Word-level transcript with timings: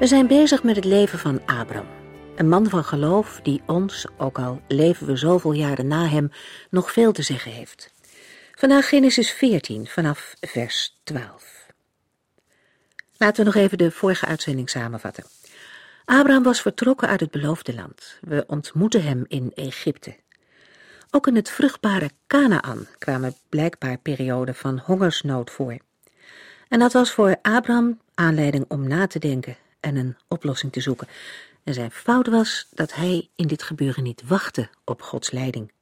We 0.00 0.06
zijn 0.06 0.26
bezig 0.26 0.62
met 0.62 0.76
het 0.76 0.84
leven 0.84 1.18
van 1.18 1.40
Abram. 1.46 1.86
Een 2.36 2.48
man 2.48 2.68
van 2.68 2.84
geloof 2.84 3.40
die 3.42 3.62
ons, 3.66 4.06
ook 4.16 4.38
al 4.38 4.60
leven 4.68 5.06
we 5.06 5.16
zoveel 5.16 5.52
jaren 5.52 5.86
na 5.86 6.06
hem, 6.06 6.30
nog 6.70 6.92
veel 6.92 7.12
te 7.12 7.22
zeggen 7.22 7.52
heeft. 7.52 7.92
Vandaag 8.54 8.88
Genesis 8.88 9.30
14 9.30 9.86
vanaf 9.86 10.34
vers 10.40 11.00
12. 11.02 11.66
Laten 13.16 13.44
we 13.44 13.50
nog 13.52 13.62
even 13.62 13.78
de 13.78 13.90
vorige 13.90 14.26
uitzending 14.26 14.70
samenvatten. 14.70 15.24
Abraham 16.04 16.42
was 16.42 16.60
vertrokken 16.60 17.08
uit 17.08 17.20
het 17.20 17.30
beloofde 17.30 17.74
land. 17.74 18.18
We 18.20 18.44
ontmoeten 18.46 19.02
hem 19.02 19.24
in 19.28 19.52
Egypte. 19.54 20.16
Ook 21.10 21.26
in 21.26 21.36
het 21.36 21.50
vruchtbare 21.50 22.10
Canaan 22.26 22.86
kwamen 22.98 23.34
blijkbaar 23.48 23.98
perioden 23.98 24.54
van 24.54 24.78
hongersnood 24.84 25.50
voor. 25.50 25.76
En 26.68 26.78
dat 26.78 26.92
was 26.92 27.12
voor 27.12 27.36
Abraham 27.42 28.00
aanleiding 28.14 28.64
om 28.68 28.88
na 28.88 29.06
te 29.06 29.18
denken 29.18 29.56
en 29.80 29.96
een 29.96 30.16
oplossing 30.28 30.72
te 30.72 30.80
zoeken. 30.80 31.08
En 31.64 31.74
zijn 31.74 31.90
fout 31.90 32.26
was 32.26 32.66
dat 32.70 32.94
hij 32.94 33.28
in 33.36 33.46
dit 33.46 33.62
gebeuren 33.62 34.02
niet 34.02 34.22
wachtte 34.26 34.68
op 34.84 35.02
Gods 35.02 35.30
leiding. 35.30 35.72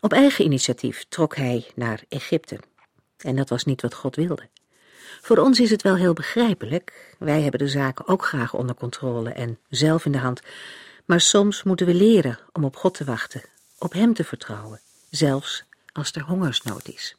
Op 0.00 0.12
eigen 0.12 0.44
initiatief 0.44 1.04
trok 1.08 1.36
hij 1.36 1.70
naar 1.74 2.02
Egypte. 2.08 2.58
En 3.18 3.36
dat 3.36 3.48
was 3.48 3.64
niet 3.64 3.82
wat 3.82 3.94
God 3.94 4.16
wilde. 4.16 4.48
Voor 5.20 5.38
ons 5.38 5.60
is 5.60 5.70
het 5.70 5.82
wel 5.82 5.96
heel 5.96 6.12
begrijpelijk. 6.12 7.14
Wij 7.18 7.42
hebben 7.42 7.60
de 7.60 7.68
zaken 7.68 8.06
ook 8.06 8.24
graag 8.24 8.54
onder 8.54 8.74
controle 8.74 9.30
en 9.30 9.58
zelf 9.68 10.04
in 10.04 10.12
de 10.12 10.18
hand. 10.18 10.40
Maar 11.04 11.20
soms 11.20 11.62
moeten 11.62 11.86
we 11.86 11.94
leren 11.94 12.38
om 12.52 12.64
op 12.64 12.76
God 12.76 12.94
te 12.94 13.04
wachten, 13.04 13.42
op 13.78 13.92
Hem 13.92 14.14
te 14.14 14.24
vertrouwen, 14.24 14.80
zelfs 15.10 15.64
als 15.92 16.12
er 16.12 16.22
hongersnood 16.22 16.88
is. 16.88 17.16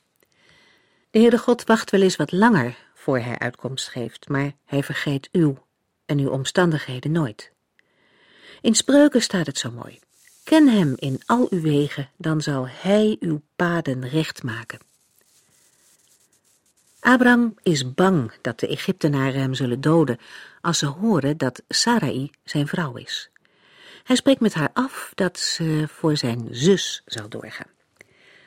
De 1.11 1.19
Heere 1.19 1.37
God 1.37 1.63
wacht 1.63 1.91
wel 1.91 2.01
eens 2.01 2.15
wat 2.15 2.31
langer 2.31 2.77
voor 2.93 3.19
Hij 3.19 3.39
uitkomst 3.39 3.87
geeft, 3.87 4.29
maar 4.29 4.51
Hij 4.65 4.83
vergeet 4.83 5.29
uw 5.31 5.64
en 6.05 6.19
uw 6.19 6.29
omstandigheden 6.29 7.11
nooit. 7.11 7.51
In 8.61 8.75
spreuken 8.75 9.21
staat 9.21 9.45
het 9.45 9.57
zo 9.57 9.71
mooi. 9.71 9.99
Ken 10.43 10.67
hem 10.67 10.93
in 10.95 11.21
al 11.25 11.47
uw 11.49 11.61
wegen, 11.61 12.09
dan 12.17 12.41
zal 12.41 12.67
hij 12.67 13.17
uw 13.19 13.41
paden 13.55 14.09
recht 14.09 14.43
maken. 14.43 14.79
Abraham 16.99 17.55
is 17.63 17.93
bang 17.93 18.31
dat 18.41 18.59
de 18.59 18.67
Egyptenaren 18.67 19.41
hem 19.41 19.53
zullen 19.53 19.81
doden 19.81 20.17
als 20.61 20.77
ze 20.77 20.85
horen 20.85 21.37
dat 21.37 21.61
Sarai 21.67 22.31
zijn 22.43 22.67
vrouw 22.67 22.95
is. 22.95 23.29
Hij 24.03 24.15
spreekt 24.15 24.39
met 24.39 24.53
haar 24.53 24.69
af 24.73 25.11
dat 25.15 25.39
ze 25.39 25.85
voor 25.87 26.17
zijn 26.17 26.47
zus 26.51 27.01
zal 27.05 27.29
doorgaan. 27.29 27.69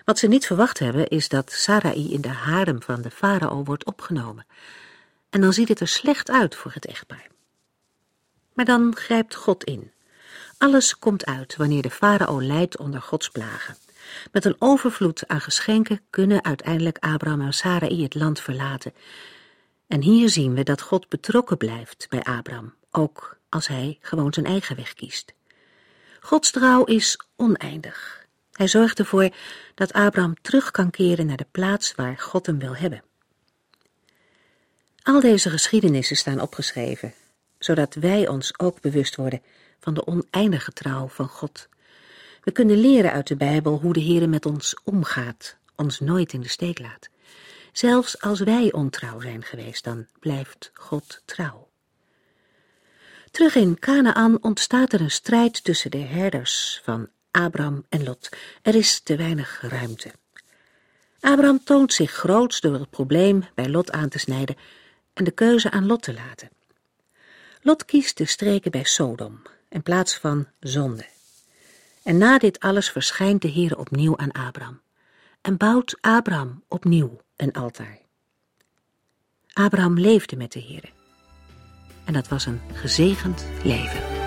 Wat 0.05 0.19
ze 0.19 0.27
niet 0.27 0.47
verwacht 0.47 0.79
hebben 0.79 1.09
is 1.09 1.29
dat 1.29 1.53
Sarai 1.53 2.13
in 2.13 2.21
de 2.21 2.29
harem 2.29 2.83
van 2.83 3.03
de 3.03 3.11
farao 3.11 3.65
wordt 3.65 3.85
opgenomen. 3.85 4.47
En 5.31 5.41
dan 5.41 5.53
ziet 5.53 5.69
het 5.69 5.81
er 5.81 5.89
slecht 5.89 6.31
uit 6.31 6.55
voor 6.55 6.73
het 6.73 6.87
echtpaar. 6.87 7.27
Maar 8.59 8.67
dan 8.67 8.97
grijpt 8.97 9.35
God 9.35 9.65
in. 9.65 9.93
Alles 10.57 10.99
komt 10.99 11.25
uit 11.25 11.57
wanneer 11.57 11.83
de 11.83 11.91
farao 11.91 12.43
lijdt 12.43 12.79
onder 12.79 13.03
Gods 13.03 13.29
plagen. 13.29 13.77
Met 14.33 14.45
een 14.45 14.57
overvloed 14.59 15.29
aan 15.29 15.41
geschenken 15.41 16.01
kunnen 16.11 16.45
uiteindelijk 16.45 16.99
Abraham 16.99 17.41
en 17.41 17.53
Sarai 17.53 18.03
het 18.03 18.15
land 18.15 18.41
verlaten. 18.41 18.95
En 19.87 20.03
hier 20.03 20.29
zien 20.29 20.55
we 20.55 20.63
dat 20.63 20.81
God 20.81 21.09
betrokken 21.09 21.57
blijft 21.57 22.07
bij 22.11 22.23
Abraham, 22.23 22.75
ook 22.91 23.39
als 23.49 23.67
hij 23.67 23.99
gewoon 24.01 24.33
zijn 24.33 24.47
eigen 24.47 24.77
weg 24.77 24.95
kiest. 24.95 25.35
Gods 26.21 26.51
trouw 26.51 26.85
is 26.85 27.21
oneindig. 27.37 28.27
Hij 28.53 28.69
zorgt 28.69 28.99
ervoor 28.99 29.31
dat 29.75 29.93
Abraham 29.93 30.35
terug 30.43 30.71
kan 30.71 30.91
keren 30.91 31.27
naar 31.27 31.37
de 31.37 31.47
plaats 31.51 31.95
waar 31.95 32.19
God 32.19 32.47
hem 32.47 32.59
wil 32.59 32.77
hebben. 32.77 33.03
Al 35.03 35.21
deze 35.21 35.51
geschiedenissen 35.51 36.17
staan 36.17 36.41
opgeschreven 36.41 37.15
zodat 37.59 37.95
wij 37.95 38.29
ons 38.29 38.59
ook 38.59 38.81
bewust 38.81 39.17
worden 39.17 39.43
van 39.81 39.95
de 39.95 40.07
oneindige 40.07 40.73
trouw 40.73 41.09
van 41.09 41.29
God. 41.29 41.69
We 42.43 42.51
kunnen 42.51 42.77
leren 42.77 43.13
uit 43.13 43.27
de 43.27 43.37
Bijbel 43.37 43.79
hoe 43.79 43.93
de 43.93 44.01
Heer 44.01 44.29
met 44.29 44.47
ons 44.47 44.77
omgaat, 44.85 45.57
ons 45.77 46.01
nooit 46.01 46.33
in 46.33 46.41
de 46.41 46.49
steek 46.49 46.79
laat. 46.79 47.09
Zelfs 47.73 48.21
als 48.21 48.41
wij 48.41 48.73
ontrouw 48.73 49.21
zijn 49.21 49.43
geweest, 49.43 49.85
dan 49.85 50.07
blijft 50.21 50.71
God 50.75 51.23
trouw. 51.25 51.69
Terug 53.31 53.55
in 53.55 53.79
Canaan 53.79 54.43
ontstaat 54.43 54.93
er 54.93 55.01
een 55.01 55.11
strijd 55.11 55.65
tussen 55.65 55.91
de 55.91 55.99
herders 55.99 56.81
van 56.85 57.09
Abram 57.31 57.85
en 57.89 58.05
Lot. 58.05 58.29
Er 58.63 58.75
is 58.75 59.01
te 59.01 59.17
weinig 59.17 59.61
ruimte. 59.61 60.11
Abraham 61.21 61.65
toont 61.65 61.93
zich 61.93 62.13
groots 62.13 62.61
door 62.61 62.75
het 62.75 62.91
probleem 62.91 63.45
bij 63.55 63.69
Lot 63.69 63.91
aan 63.93 64.09
te 64.09 64.19
snijden 64.19 64.57
en 65.13 65.25
de 65.25 65.31
keuze 65.31 65.71
aan 65.71 65.87
Lot 65.87 66.03
te 66.03 66.15
laten. 66.15 66.49
Lot 67.69 67.85
kiest 67.85 68.17
de 68.17 68.25
streken 68.25 68.71
bij 68.71 68.85
Sodom 68.85 69.43
in 69.69 69.83
plaats 69.83 70.17
van 70.17 70.47
zonde. 70.61 71.07
En 72.03 72.19
na 72.19 72.39
dit 72.39 72.61
alles 72.61 72.91
verschijnt 72.91 73.43
de 73.43 73.49
Heer 73.49 73.79
opnieuw 73.79 74.17
aan 74.17 74.33
Abraham 74.33 74.81
en 75.41 75.57
bouwt 75.57 75.99
Abraham 76.01 76.63
opnieuw 76.69 77.21
een 77.37 77.53
altaar. 77.53 77.99
Abraham 79.53 79.99
leefde 79.99 80.37
met 80.37 80.53
de 80.53 80.61
Heer. 80.61 80.93
En 82.05 82.13
dat 82.13 82.29
was 82.29 82.47
een 82.47 82.61
gezegend 82.73 83.45
leven. 83.65 84.18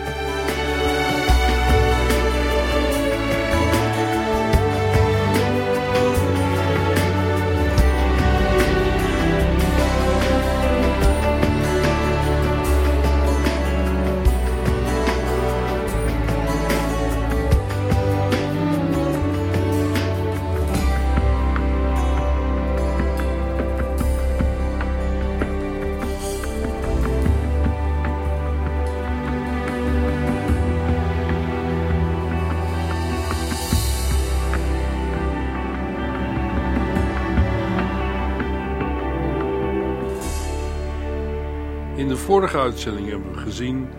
Vorige 42.31 42.57
uitzending 42.57 43.09
hebben 43.09 43.31
we 43.31 43.39
gezien 43.39 43.89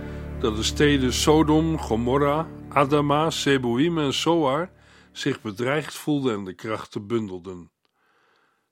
dat 0.41 0.57
de 0.57 0.63
steden 0.63 1.13
Sodom, 1.13 1.79
Gomorra, 1.79 2.49
Adama, 2.69 3.31
Seboim 3.31 3.99
en 3.99 4.13
Soar 4.13 4.71
zich 5.11 5.41
bedreigd 5.41 5.95
voelden 5.95 6.35
en 6.35 6.45
de 6.45 6.55
krachten 6.55 7.07
bundelden. 7.07 7.71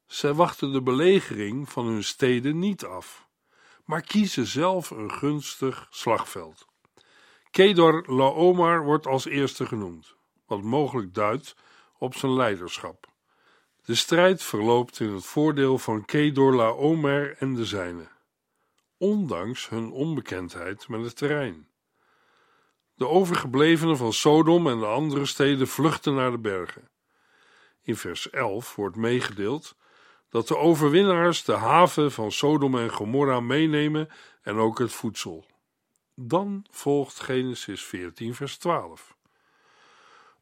Zij 0.07 0.33
wachten 0.33 0.73
de 0.73 0.83
belegering 0.83 1.69
van 1.69 1.87
hun 1.87 2.05
steden 2.05 2.59
niet 2.59 2.85
af, 2.85 3.29
maar 3.85 4.01
kiezen 4.01 4.47
zelf 4.47 4.91
een 4.91 5.13
gunstig 5.13 5.87
slagveld. 5.91 6.67
Kedor 7.51 8.05
Laomar 8.07 8.85
wordt 8.85 9.07
als 9.07 9.25
eerste 9.25 9.67
genoemd, 9.67 10.15
wat 10.47 10.63
mogelijk 10.63 11.15
duidt 11.15 11.57
op 11.99 12.15
zijn 12.15 12.33
leiderschap. 12.33 13.07
De 13.85 13.95
strijd 13.95 14.43
verloopt 14.43 15.01
in 15.01 15.13
het 15.13 15.25
voordeel 15.25 15.79
van 15.79 16.05
Kedor 16.05 16.55
Laomer 16.55 17.37
en 17.39 17.55
de 17.55 17.65
zijnen 17.65 18.19
ondanks 19.01 19.69
hun 19.69 19.91
onbekendheid 19.91 20.89
met 20.89 21.05
het 21.05 21.17
terrein. 21.17 21.69
De 22.95 23.09
overgeblevenen 23.09 23.97
van 23.97 24.13
Sodom 24.13 24.67
en 24.67 24.79
de 24.79 24.87
andere 24.87 25.27
steden 25.27 25.69
vluchten 25.69 26.15
naar 26.15 26.31
de 26.31 26.39
bergen. 26.39 26.89
In 27.83 27.97
vers 27.97 28.31
11 28.31 28.75
wordt 28.75 28.97
meegedeeld 28.97 29.77
dat 30.29 30.49
de 30.49 30.57
overwinnaars 30.57 31.45
de 31.45 31.53
haven 31.53 32.13
van 32.13 32.33
Sodom 32.33 32.79
en 32.79 32.91
Gomorra 32.91 33.41
meenemen 33.41 34.09
en 34.43 34.57
ook 34.57 34.79
het 34.79 34.93
voedsel. 34.93 35.47
Dan 36.15 36.67
volgt 36.71 37.21
Genesis 37.21 37.85
14, 37.85 38.35
vers 38.35 38.59
12. 38.59 39.17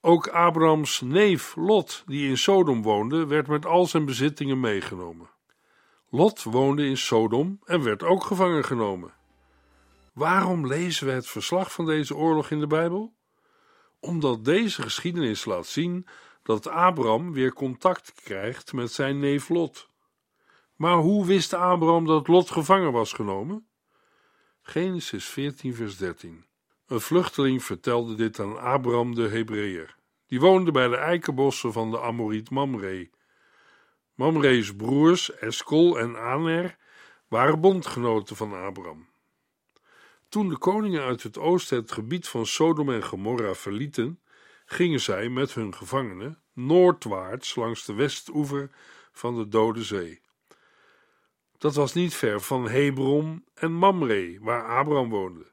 Ook 0.01 0.29
Abrahams 0.29 1.01
neef 1.01 1.57
Lot, 1.57 2.03
die 2.07 2.29
in 2.29 2.39
Sodom 2.39 2.83
woonde, 2.83 3.27
werd 3.27 3.47
met 3.47 3.67
al 3.67 3.87
zijn 3.87 4.05
bezittingen 4.05 4.61
meegenomen. 4.61 5.31
Lot 6.11 6.43
woonde 6.43 6.87
in 6.87 6.97
Sodom 6.97 7.61
en 7.65 7.83
werd 7.83 8.03
ook 8.03 8.25
gevangen 8.25 8.65
genomen. 8.65 9.15
Waarom 10.13 10.67
lezen 10.67 11.07
we 11.07 11.13
het 11.13 11.27
verslag 11.27 11.73
van 11.73 11.87
deze 11.87 12.17
oorlog 12.17 12.51
in 12.51 12.61
de 12.61 12.67
Bijbel? 12.67 13.15
Omdat 14.01 14.45
deze 14.45 14.83
geschiedenis 14.83 15.45
laat 15.45 15.67
zien 15.67 16.07
dat 16.43 16.67
Abraham 16.67 17.33
weer 17.33 17.53
contact 17.53 18.13
krijgt 18.13 18.73
met 18.73 18.93
zijn 18.93 19.19
neef 19.19 19.49
Lot. 19.49 19.89
Maar 20.77 20.97
hoe 20.97 21.27
wist 21.27 21.53
Abraham 21.53 22.07
dat 22.07 22.29
Lot 22.29 22.51
gevangen 22.51 22.93
was 22.93 23.13
genomen? 23.13 23.69
Genesis 24.63 25.25
14, 25.25 25.75
vers 25.75 25.97
13. 25.97 26.45
Een 26.87 27.01
vluchteling 27.01 27.65
vertelde 27.65 28.15
dit 28.15 28.41
aan 28.41 28.61
Abraham 28.61 29.15
de 29.15 29.29
Hebreeër. 29.29 29.97
Die 30.27 30.41
woonde 30.41 30.71
bij 30.71 30.89
de 30.89 30.97
eikenbossen 30.97 31.73
van 31.73 31.91
de 31.91 32.01
Amoriet 32.01 32.51
Mamre. 32.51 33.11
Mamre's 34.19 34.77
broers 34.77 35.35
Eskol 35.35 35.99
en 35.99 36.17
Aner 36.17 36.77
waren 37.29 37.61
bondgenoten 37.61 38.37
van 38.37 38.53
Abraham. 38.53 39.09
Toen 40.29 40.49
de 40.49 40.59
koningen 40.59 41.03
uit 41.03 41.23
het 41.23 41.39
oosten 41.39 41.77
het 41.77 41.93
gebied 41.93 42.29
van 42.29 42.47
Sodom 42.47 42.93
en 42.93 43.05
Gomorra 43.05 43.55
verlieten, 43.55 44.21
gingen 44.67 45.01
zij 45.01 45.29
met 45.29 45.55
hun 45.55 45.75
gevangenen 45.75 46.43
noordwaarts 46.53 47.55
langs 47.55 47.85
de 47.85 47.95
westoever 47.95 48.71
van 49.13 49.35
de 49.35 49.49
Dode 49.49 49.83
Zee. 49.83 50.21
Dat 51.59 51.75
was 51.75 51.95
niet 51.95 52.15
ver 52.15 52.41
van 52.41 52.69
Hebron 52.69 53.45
en 53.55 53.73
Mamre, 53.73 54.39
waar 54.41 54.79
Abraham 54.79 55.09
woonde. 55.09 55.53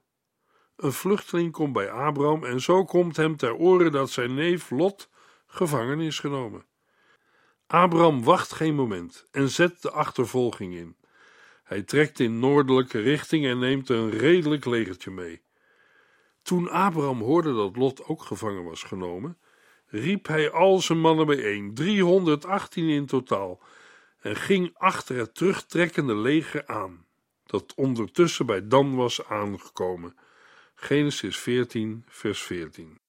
Een 0.76 0.94
vluchteling 0.94 1.52
komt 1.52 1.74
bij 1.74 1.92
Abraham 1.92 2.44
en 2.44 2.62
zo 2.62 2.86
komt 2.86 3.16
hem 3.16 3.38
ter 3.38 3.56
oren 3.56 3.92
dat 3.92 4.10
zijn 4.10 4.34
neef 4.34 4.70
Lot 4.70 5.10
gevangen 5.48 6.00
is 6.00 6.20
genomen. 6.20 6.66
Abraham 7.68 8.24
wacht 8.24 8.52
geen 8.52 8.76
moment 8.76 9.28
en 9.32 9.50
zet 9.50 9.82
de 9.82 9.92
achtervolging 9.92 10.74
in. 10.74 10.96
Hij 11.64 11.82
trekt 11.82 12.20
in 12.20 12.40
noordelijke 12.40 13.00
richting 13.00 13.46
en 13.46 13.60
neemt 13.60 13.90
een 13.90 14.10
redelijk 14.10 14.66
legertje 14.66 15.12
mee. 15.12 15.42
Toen 16.42 16.70
Abraham 16.70 17.22
hoorde 17.22 17.54
dat 17.54 17.76
Lot 17.76 18.06
ook 18.06 18.24
gevangen 18.24 18.64
was 18.64 18.84
genomen, 18.84 19.38
riep 19.86 20.28
hij 20.28 20.52
al 20.52 20.82
zijn 20.82 21.00
mannen 21.00 21.26
bijeen, 21.26 21.74
318 21.74 22.90
in 22.90 23.06
totaal, 23.06 23.60
en 24.20 24.36
ging 24.36 24.74
achter 24.78 25.18
het 25.18 25.36
terugtrekkende 25.36 26.16
leger 26.16 26.68
aan, 26.68 27.06
dat 27.46 27.74
ondertussen 27.76 28.46
bij 28.46 28.68
Dan 28.68 28.96
was 28.96 29.26
aangekomen. 29.26 30.16
Genesis 30.76 31.38
14, 31.38 32.04
vers 32.08 32.42
14. 32.42 33.00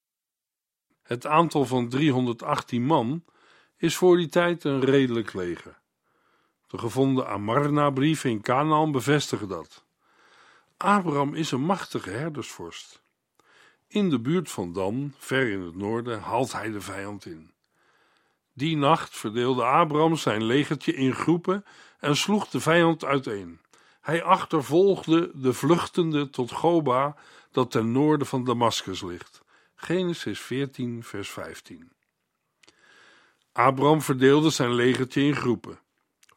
Het 1.02 1.26
aantal 1.26 1.64
van 1.64 1.88
318 1.88 2.82
man 2.82 3.24
is 3.76 3.96
voor 3.96 4.16
die 4.16 4.28
tijd 4.28 4.64
een 4.64 4.80
redelijk 4.80 5.32
leger. 5.32 5.78
De 6.66 6.78
gevonden 6.78 7.28
Amarna-brief 7.28 8.24
in 8.24 8.40
Canaan 8.40 8.92
bevestigen 8.92 9.48
dat. 9.48 9.84
Abraham 10.76 11.34
is 11.34 11.50
een 11.50 11.64
machtige 11.64 12.10
herdersvorst. 12.10 13.02
In 13.88 14.10
de 14.10 14.20
buurt 14.20 14.50
van 14.50 14.72
Dan, 14.72 15.14
ver 15.18 15.50
in 15.50 15.60
het 15.60 15.76
noorden, 15.76 16.20
haalt 16.20 16.52
hij 16.52 16.70
de 16.70 16.80
vijand 16.80 17.26
in. 17.26 17.50
Die 18.52 18.76
nacht 18.76 19.16
verdeelde 19.16 19.64
Abraham 19.64 20.16
zijn 20.16 20.44
legertje 20.44 20.94
in 20.94 21.14
groepen 21.14 21.64
en 21.98 22.16
sloeg 22.16 22.48
de 22.48 22.60
vijand 22.60 23.04
uiteen. 23.04 23.60
Hij 24.00 24.22
achtervolgde 24.22 25.30
de 25.34 25.52
vluchtende 25.52 26.30
tot 26.30 26.52
Goba, 26.52 27.16
dat 27.50 27.70
ten 27.70 27.92
noorden 27.92 28.26
van 28.26 28.44
Damascus 28.44 29.02
ligt. 29.02 29.42
Genesis 29.74 30.40
14, 30.40 31.04
vers 31.04 31.30
15. 31.30 31.95
Abraham 33.56 34.02
verdeelde 34.02 34.50
zijn 34.50 34.74
legertje 34.74 35.22
in 35.22 35.36
groepen, 35.36 35.78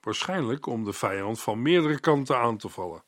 waarschijnlijk 0.02 0.66
om 0.66 0.84
de 0.84 0.94
vijand 0.94 1.40
van 1.40 1.62
meerdere 1.62 2.00
kanten 2.00 2.38
aan 2.38 2.58
te 2.58 2.70
vallen. 2.70 3.04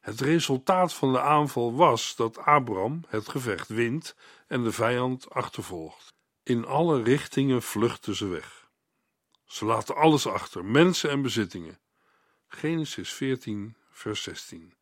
Het 0.00 0.20
resultaat 0.20 0.94
van 0.94 1.12
de 1.12 1.20
aanval 1.20 1.74
was 1.74 2.16
dat 2.16 2.38
Abraham 2.38 3.04
het 3.08 3.28
gevecht 3.28 3.68
wint 3.68 4.16
en 4.46 4.62
de 4.62 4.72
vijand 4.72 5.30
achtervolgt. 5.30 6.14
In 6.42 6.66
alle 6.66 7.02
richtingen 7.02 7.62
vluchten 7.62 8.14
ze 8.14 8.26
weg. 8.26 8.68
Ze 9.44 9.64
laten 9.64 9.96
alles 9.96 10.26
achter, 10.26 10.64
mensen 10.64 11.10
en 11.10 11.22
bezittingen. 11.22 11.78
Genesis 12.48 13.12
14, 13.12 13.76
vers 13.90 14.22
16. 14.22 14.74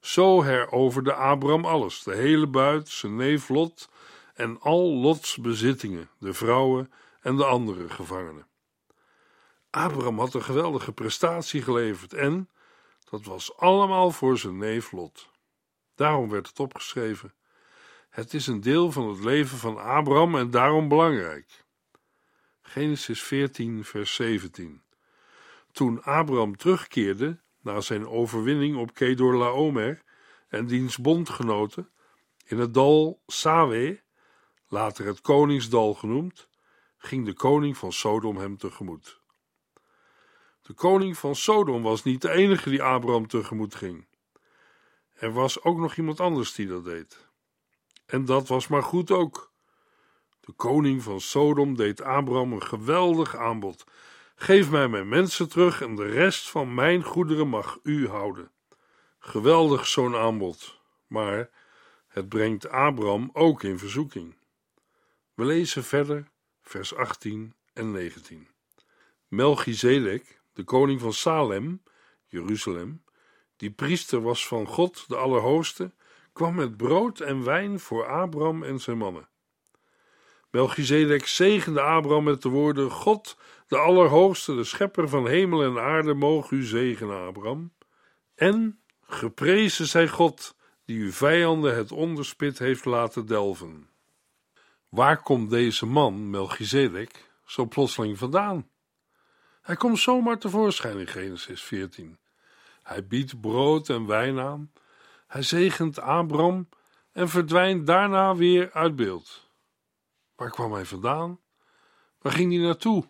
Zo 0.00 0.42
heroverde 0.42 1.14
Abraham 1.14 1.64
alles, 1.64 2.02
de 2.02 2.14
hele 2.14 2.46
buit, 2.46 2.88
zijn 2.88 3.16
neef 3.16 3.48
Lot 3.48 3.88
en 4.34 4.60
al 4.60 4.82
Lots 4.82 5.36
bezittingen, 5.36 6.10
de 6.18 6.34
vrouwen 6.34 6.92
en 7.20 7.36
de 7.36 7.44
andere 7.44 7.88
gevangenen. 7.88 8.46
Abraham 9.70 10.18
had 10.18 10.34
een 10.34 10.42
geweldige 10.42 10.92
prestatie 10.92 11.62
geleverd 11.62 12.12
en 12.12 12.50
dat 13.10 13.24
was 13.24 13.56
allemaal 13.56 14.10
voor 14.10 14.38
zijn 14.38 14.58
neef 14.58 14.92
Lot. 14.92 15.30
Daarom 15.94 16.28
werd 16.28 16.48
het 16.48 16.60
opgeschreven. 16.60 17.34
Het 18.08 18.34
is 18.34 18.46
een 18.46 18.60
deel 18.60 18.92
van 18.92 19.08
het 19.08 19.24
leven 19.24 19.58
van 19.58 19.78
Abraham 19.78 20.36
en 20.36 20.50
daarom 20.50 20.88
belangrijk. 20.88 21.64
Genesis 22.62 23.22
14, 23.22 23.84
vers 23.84 24.14
17. 24.14 24.82
Toen 25.72 26.02
Abraham 26.02 26.56
terugkeerde 26.56 27.40
na 27.60 27.80
zijn 27.80 28.08
overwinning 28.08 28.76
op 28.76 28.94
Kedor 28.94 29.34
Laomer 29.34 30.02
en 30.48 30.66
diens 30.66 30.96
bondgenoten 30.96 31.90
in 32.44 32.58
het 32.58 32.74
dal 32.74 33.22
Sawe, 33.26 34.02
later 34.68 35.06
het 35.06 35.20
koningsdal 35.20 35.94
genoemd, 35.94 36.47
ging 36.98 37.24
de 37.24 37.32
koning 37.32 37.76
van 37.76 37.92
Sodom 37.92 38.36
hem 38.36 38.56
tegemoet. 38.56 39.20
De 40.62 40.72
koning 40.72 41.18
van 41.18 41.34
Sodom 41.34 41.82
was 41.82 42.02
niet 42.02 42.22
de 42.22 42.30
enige 42.30 42.70
die 42.70 42.82
Abraham 42.82 43.26
tegemoet 43.26 43.74
ging. 43.74 44.06
Er 45.12 45.32
was 45.32 45.62
ook 45.62 45.78
nog 45.78 45.96
iemand 45.96 46.20
anders 46.20 46.54
die 46.54 46.66
dat 46.66 46.84
deed. 46.84 47.26
En 48.06 48.24
dat 48.24 48.48
was 48.48 48.68
maar 48.68 48.82
goed 48.82 49.10
ook. 49.10 49.52
De 50.40 50.52
koning 50.52 51.02
van 51.02 51.20
Sodom 51.20 51.76
deed 51.76 52.02
Abraham 52.02 52.52
een 52.52 52.62
geweldig 52.62 53.36
aanbod. 53.36 53.84
Geef 54.34 54.70
mij 54.70 54.88
mijn 54.88 55.08
mensen 55.08 55.48
terug 55.48 55.80
en 55.80 55.94
de 55.94 56.06
rest 56.06 56.50
van 56.50 56.74
mijn 56.74 57.04
goederen 57.04 57.48
mag 57.48 57.78
u 57.82 58.08
houden. 58.08 58.50
Geweldig 59.18 59.86
zo'n 59.86 60.16
aanbod, 60.16 60.80
maar 61.06 61.50
het 62.08 62.28
brengt 62.28 62.68
Abraham 62.68 63.30
ook 63.32 63.62
in 63.62 63.78
verzoeking. 63.78 64.36
We 65.34 65.44
lezen 65.44 65.84
verder 65.84 66.30
vers 66.68 66.94
18 66.94 67.54
en 67.72 67.90
19. 67.90 68.48
Melchizedek, 69.28 70.40
de 70.52 70.64
koning 70.64 71.00
van 71.00 71.12
Salem, 71.12 71.82
Jeruzalem, 72.26 73.04
die 73.56 73.70
priester 73.70 74.20
was 74.20 74.46
van 74.46 74.66
God, 74.66 75.04
de 75.08 75.16
Allerhoogste, 75.16 75.92
kwam 76.32 76.54
met 76.54 76.76
brood 76.76 77.20
en 77.20 77.44
wijn 77.44 77.80
voor 77.80 78.06
Abraham 78.06 78.62
en 78.62 78.80
zijn 78.80 78.98
mannen. 78.98 79.28
Melchizedek 80.50 81.26
zegende 81.26 81.80
Abraham 81.80 82.24
met 82.24 82.42
de 82.42 82.48
woorden: 82.48 82.90
God, 82.90 83.38
de 83.66 83.78
Allerhoogste, 83.78 84.54
de 84.54 84.64
schepper 84.64 85.08
van 85.08 85.28
hemel 85.28 85.62
en 85.62 85.78
aarde, 85.78 86.14
mogen 86.14 86.56
u 86.56 86.62
zegenen, 86.62 87.26
Abraham. 87.26 87.72
En 88.34 88.80
geprezen 89.02 89.86
zij 89.86 90.08
God, 90.08 90.56
die 90.84 91.00
uw 91.00 91.12
vijanden 91.12 91.76
het 91.76 91.92
onderspit 91.92 92.58
heeft 92.58 92.84
laten 92.84 93.26
delven. 93.26 93.88
Waar 94.88 95.22
komt 95.22 95.50
deze 95.50 95.86
man, 95.86 96.30
Melchizedek, 96.30 97.30
zo 97.44 97.66
plotseling 97.66 98.18
vandaan? 98.18 98.70
Hij 99.62 99.76
komt 99.76 99.98
zomaar 99.98 100.38
tevoorschijn 100.38 100.98
in 100.98 101.06
Genesis 101.06 101.62
14. 101.62 102.18
Hij 102.82 103.06
biedt 103.06 103.40
brood 103.40 103.88
en 103.88 104.06
wijn 104.06 104.38
aan, 104.38 104.72
hij 105.26 105.42
zegent 105.42 106.00
Abram 106.00 106.68
en 107.12 107.28
verdwijnt 107.28 107.86
daarna 107.86 108.34
weer 108.34 108.72
uit 108.72 108.96
beeld. 108.96 109.50
Waar 110.36 110.50
kwam 110.50 110.72
hij 110.72 110.84
vandaan? 110.84 111.40
Waar 112.18 112.32
ging 112.32 112.52
hij 112.52 112.62
naartoe? 112.62 113.08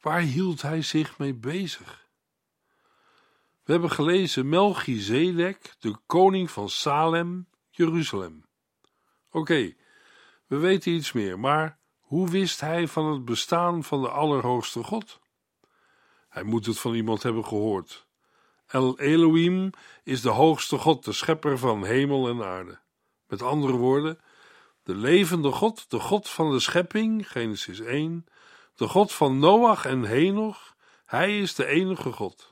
Waar 0.00 0.20
hield 0.20 0.62
hij 0.62 0.82
zich 0.82 1.18
mee 1.18 1.34
bezig? 1.34 2.06
We 3.64 3.72
hebben 3.72 3.90
gelezen 3.90 4.48
Melchizedek, 4.48 5.74
de 5.78 5.96
koning 6.06 6.50
van 6.50 6.68
Salem, 6.68 7.48
Jeruzalem. 7.70 8.44
Oké, 9.30 9.74
we 10.52 10.58
weten 10.58 10.92
iets 10.92 11.12
meer, 11.12 11.38
maar 11.38 11.78
hoe 11.98 12.30
wist 12.30 12.60
hij 12.60 12.88
van 12.88 13.12
het 13.12 13.24
bestaan 13.24 13.84
van 13.84 14.02
de 14.02 14.08
Allerhoogste 14.08 14.82
God? 14.82 15.20
Hij 16.28 16.42
moet 16.42 16.66
het 16.66 16.78
van 16.78 16.94
iemand 16.94 17.22
hebben 17.22 17.44
gehoord. 17.44 18.06
El 18.66 19.00
Elohim 19.00 19.70
is 20.04 20.20
de 20.20 20.28
hoogste 20.28 20.78
God, 20.78 21.04
de 21.04 21.12
schepper 21.12 21.58
van 21.58 21.84
hemel 21.84 22.28
en 22.28 22.44
aarde. 22.44 22.80
Met 23.26 23.42
andere 23.42 23.76
woorden, 23.76 24.20
de 24.82 24.94
levende 24.94 25.52
God, 25.52 25.90
de 25.90 26.00
God 26.00 26.28
van 26.28 26.50
de 26.50 26.60
schepping, 26.60 27.30
Genesis 27.30 27.80
1, 27.80 28.26
de 28.74 28.88
God 28.88 29.12
van 29.12 29.38
Noach 29.38 29.84
en 29.84 30.04
Henoch, 30.04 30.74
hij 31.04 31.38
is 31.38 31.54
de 31.54 31.66
enige 31.66 32.12
God. 32.12 32.50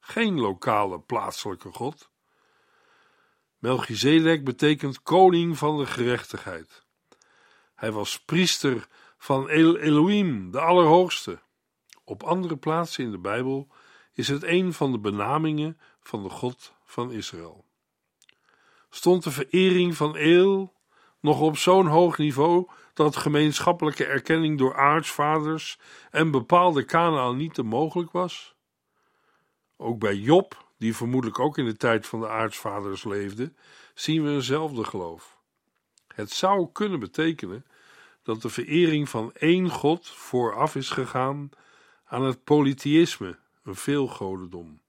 Geen 0.00 0.40
lokale, 0.40 1.00
plaatselijke 1.00 1.72
God. 1.72 2.10
Melchizedek 3.58 4.44
betekent 4.44 5.02
koning 5.02 5.58
van 5.58 5.78
de 5.78 5.86
gerechtigheid. 5.86 6.90
Hij 7.82 7.92
was 7.92 8.20
priester 8.20 8.88
van 9.18 9.48
El 9.48 9.76
Elohim, 9.76 10.50
de 10.50 10.60
Allerhoogste. 10.60 11.38
Op 12.04 12.22
andere 12.22 12.56
plaatsen 12.56 13.04
in 13.04 13.10
de 13.10 13.18
Bijbel 13.18 13.68
is 14.12 14.28
het 14.28 14.42
een 14.42 14.72
van 14.72 14.92
de 14.92 14.98
benamingen 14.98 15.78
van 16.00 16.22
de 16.22 16.28
God 16.28 16.74
van 16.84 17.12
Israël. 17.12 17.64
stond 18.90 19.24
de 19.24 19.30
verering 19.30 19.96
van 19.96 20.16
Eel 20.16 20.72
nog 21.20 21.40
op 21.40 21.56
zo'n 21.56 21.86
hoog 21.86 22.18
niveau 22.18 22.68
dat 22.94 23.16
gemeenschappelijke 23.16 24.04
erkenning 24.04 24.58
door 24.58 24.76
aartsvaders 24.76 25.78
en 26.10 26.30
bepaalde 26.30 26.84
Kanaanieten 26.84 27.66
mogelijk 27.66 28.12
was? 28.12 28.54
Ook 29.76 29.98
bij 29.98 30.14
Job, 30.14 30.66
die 30.78 30.96
vermoedelijk 30.96 31.38
ook 31.38 31.58
in 31.58 31.64
de 31.64 31.76
tijd 31.76 32.06
van 32.06 32.20
de 32.20 32.28
aartsvaders 32.28 33.04
leefde, 33.04 33.52
zien 33.94 34.22
we 34.22 34.30
eenzelfde 34.30 34.84
geloof. 34.84 35.40
Het 36.14 36.30
zou 36.30 36.68
kunnen 36.72 37.00
betekenen 37.00 37.64
dat 38.22 38.42
de 38.42 38.48
verering 38.48 39.08
van 39.08 39.32
één 39.32 39.70
God 39.70 40.08
vooraf 40.08 40.76
is 40.76 40.90
gegaan 40.90 41.50
aan 42.04 42.22
het 42.22 42.44
polytheïsme, 42.44 43.38
een 43.62 43.74
veelgodendom. 43.74 44.80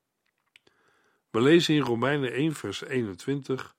We 1.30 1.42
lezen 1.42 1.76
in 1.76 1.82
Romeinen 1.82 2.32
1, 2.32 2.54
vers 2.54 2.84
21: 2.84 3.76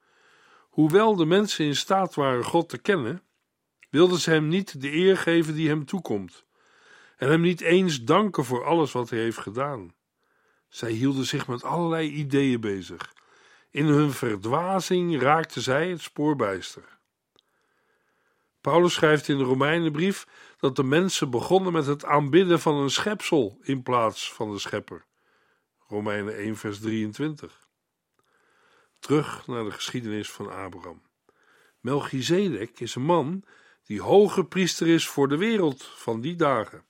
Hoewel 0.71 1.17
de 1.17 1.25
mensen 1.25 1.65
in 1.65 1.77
staat 1.77 2.15
waren 2.15 2.45
God 2.45 2.69
te 2.69 2.79
kennen, 2.79 3.23
wilden 3.91 4.19
ze 4.19 4.31
hem 4.31 4.49
niet 4.49 4.81
de 4.81 4.93
eer 4.93 5.17
geven 5.17 5.55
die 5.55 5.69
hem 5.69 5.85
toekomt, 5.85 6.45
en 7.17 7.29
hem 7.29 7.41
niet 7.41 7.61
eens 7.61 8.05
danken 8.05 8.45
voor 8.45 8.65
alles 8.65 8.93
wat 8.93 9.11
hij 9.11 9.19
heeft 9.19 9.39
gedaan. 9.39 9.95
Zij 10.69 10.91
hielden 10.91 11.27
zich 11.27 11.47
met 11.47 11.65
allerlei 11.65 12.11
ideeën 12.11 12.61
bezig. 12.61 13.13
In 13.71 13.87
hun 13.87 14.13
verdwazing 14.13 15.21
raakten 15.21 15.63
zij 15.63 15.89
het 15.89 16.01
spoor 16.01 16.37
bijster. 16.37 16.94
Paulus 18.65 18.95
schrijft 18.95 19.29
in 19.29 19.39
de 19.39 19.45
Romeinenbrief 19.45 20.27
dat 20.59 20.77
de 20.77 20.83
mensen 20.83 21.31
begonnen 21.31 21.73
met 21.73 21.87
het 21.87 22.05
aanbidden 22.05 22.61
van 22.61 22.75
een 22.75 22.91
schepsel 22.91 23.59
in 23.63 23.83
plaats 23.83 24.33
van 24.33 24.53
de 24.53 24.59
schepper. 24.59 25.05
Romeinen 25.89 26.37
1, 26.37 26.57
vers 26.57 26.81
23. 26.81 27.69
Terug 28.99 29.47
naar 29.47 29.65
de 29.65 29.71
geschiedenis 29.71 30.31
van 30.31 30.53
Abraham. 30.53 31.03
Melchizedek 31.81 32.81
is 32.81 32.95
een 32.95 33.03
man 33.03 33.45
die 33.83 34.03
hoge 34.03 34.45
priester 34.45 34.87
is 34.87 35.09
voor 35.09 35.29
de 35.29 35.37
wereld 35.37 35.85
van 35.85 36.21
die 36.21 36.37
dagen. 36.37 36.85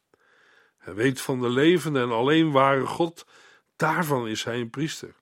Hij 0.78 0.94
weet 0.94 1.20
van 1.20 1.40
de 1.40 1.48
levende 1.48 2.00
en 2.00 2.10
alleen 2.10 2.50
ware 2.50 2.86
God, 2.86 3.26
daarvan 3.76 4.28
is 4.28 4.44
hij 4.44 4.60
een 4.60 4.70
priester. 4.70 5.14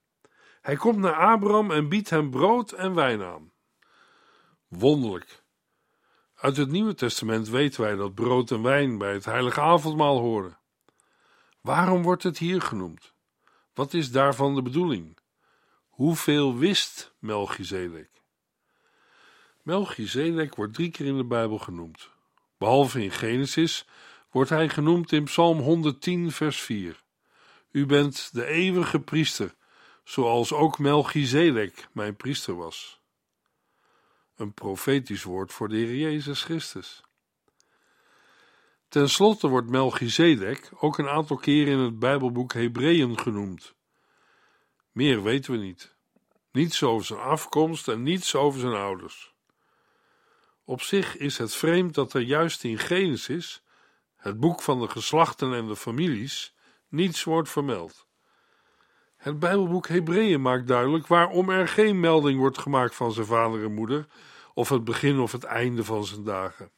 Hij 0.61 0.77
komt 0.77 0.99
naar 0.99 1.15
Abraham 1.15 1.71
en 1.71 1.89
biedt 1.89 2.11
hem 2.11 2.31
brood 2.31 2.73
en 2.73 2.95
wijn 2.95 3.23
aan. 3.23 3.53
Wonderlijk. 4.69 5.42
Uit 6.43 6.57
het 6.57 6.71
Nieuwe 6.71 6.95
Testament 6.95 7.49
weten 7.49 7.81
wij 7.81 7.95
dat 7.95 8.15
brood 8.15 8.51
en 8.51 8.63
wijn 8.63 8.99
bij 8.99 9.13
het 9.13 9.25
heilige 9.25 9.61
avondmaal 9.61 10.19
horen. 10.19 10.59
Waarom 11.61 12.03
wordt 12.03 12.23
het 12.23 12.39
hier 12.39 12.63
genoemd? 12.63 13.13
Wat 13.75 13.95
is 13.95 14.11
daarvan 14.11 14.55
de 14.55 14.63
bedoeling? 14.63 15.19
Hoeveel 15.89 16.57
wist 16.57 17.15
Melchizedek? 17.19 18.11
Melchizedek 19.63 20.55
wordt 20.55 20.75
drie 20.75 20.91
keer 20.91 21.07
in 21.07 21.17
de 21.17 21.25
Bijbel 21.25 21.59
genoemd. 21.59 22.11
Behalve 22.59 23.03
in 23.03 23.11
Genesis 23.11 23.87
wordt 24.31 24.51
hij 24.51 24.69
genoemd 24.69 25.13
in 25.13 25.25
Psalm 25.25 25.59
110, 25.59 26.33
vers 26.33 26.61
4. 26.61 27.03
U 27.71 27.87
bent 27.87 28.31
de 28.33 28.47
eeuwige 28.47 29.01
priester, 29.01 29.55
zoals 30.05 30.53
ook 30.53 30.79
Melchizedek 30.79 31.89
mijn 31.93 32.17
priester 32.17 32.57
was. 32.57 33.02
Een 34.43 34.55
profetisch 34.55 35.23
woord 35.23 35.53
voor 35.53 35.69
de 35.69 35.77
Heer 35.77 35.97
Jezus 35.97 36.43
Christus. 36.43 37.03
Ten 38.89 39.09
slotte 39.09 39.49
wordt 39.49 39.71
Melchizedek 39.71 40.71
ook 40.81 40.99
een 40.99 41.09
aantal 41.09 41.37
keren 41.37 41.73
in 41.73 41.79
het 41.79 41.99
Bijbelboek 41.99 42.53
Hebreeën 42.53 43.19
genoemd. 43.19 43.75
Meer 44.93 45.23
weten 45.23 45.53
we 45.53 45.59
niet. 45.59 45.95
Niets 46.53 46.83
over 46.83 47.07
zijn 47.07 47.21
afkomst 47.21 47.89
en 47.89 48.03
niets 48.03 48.35
over 48.35 48.61
zijn 48.61 48.75
ouders. 48.75 49.35
Op 50.65 50.81
zich 50.81 51.17
is 51.17 51.39
het 51.39 51.55
vreemd 51.55 51.95
dat 51.95 52.15
er 52.15 52.21
juist 52.21 52.65
in 52.65 52.79
Genesis, 52.79 53.63
het 54.17 54.41
boek 54.41 54.63
van 54.63 54.81
de 54.81 54.89
geslachten 54.89 55.55
en 55.55 55.67
de 55.67 55.77
families, 55.77 56.55
niets 56.89 57.25
wordt 57.25 57.51
vermeld. 57.51 58.07
Het 59.17 59.39
Bijbelboek 59.39 59.89
Hebreeën 59.89 60.43
maakt 60.43 60.67
duidelijk 60.67 61.07
waarom 61.07 61.51
er 61.51 61.69
geen 61.69 62.01
melding 62.01 62.39
wordt 62.39 62.59
gemaakt 62.59 62.95
van 62.95 63.13
zijn 63.13 63.27
vader 63.27 63.65
en 63.65 63.75
moeder, 63.75 64.07
of 64.55 64.69
het 64.69 64.85
begin 64.85 65.19
of 65.19 65.33
het 65.33 65.45
einde 65.45 65.85
van 65.85 66.05
zijn 66.05 66.25
dagen. 66.25 66.71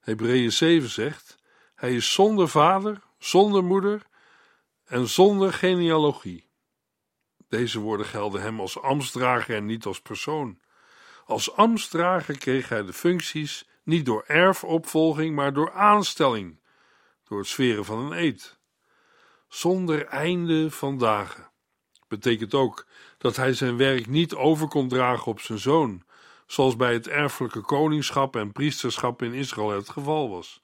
Hebreeën 0.00 0.52
7 0.52 0.88
zegt: 0.88 1.38
Hij 1.74 1.94
is 1.94 2.12
zonder 2.12 2.48
vader, 2.48 3.02
zonder 3.18 3.64
moeder 3.64 4.06
en 4.84 5.08
zonder 5.08 5.52
genealogie. 5.52 6.50
Deze 7.48 7.78
woorden 7.78 8.06
gelden 8.06 8.42
hem 8.42 8.60
als 8.60 8.80
ambtsdrager 8.80 9.56
en 9.56 9.66
niet 9.66 9.84
als 9.84 10.00
persoon. 10.00 10.60
Als 11.24 11.54
ambtsdrager 11.56 12.38
kreeg 12.38 12.68
hij 12.68 12.82
de 12.82 12.92
functies 12.92 13.68
niet 13.82 14.06
door 14.06 14.24
erfopvolging, 14.26 15.34
maar 15.34 15.52
door 15.52 15.72
aanstelling, 15.72 16.60
door 17.24 17.38
het 17.38 17.48
sferen 17.48 17.84
van 17.84 17.98
een 17.98 18.18
eed. 18.18 18.58
Zonder 19.48 20.06
einde 20.06 20.70
van 20.70 20.98
dagen. 20.98 21.50
Betekent 22.08 22.54
ook 22.54 22.86
dat 23.18 23.36
hij 23.36 23.52
zijn 23.52 23.76
werk 23.76 24.06
niet 24.06 24.34
over 24.34 24.68
kon 24.68 24.88
dragen 24.88 25.26
op 25.26 25.40
zijn 25.40 25.58
zoon, 25.58 26.04
zoals 26.52 26.76
bij 26.76 26.92
het 26.92 27.08
erfelijke 27.08 27.60
koningschap 27.60 28.36
en 28.36 28.52
priesterschap 28.52 29.22
in 29.22 29.32
Israël 29.32 29.70
het 29.70 29.88
geval 29.88 30.30
was. 30.30 30.62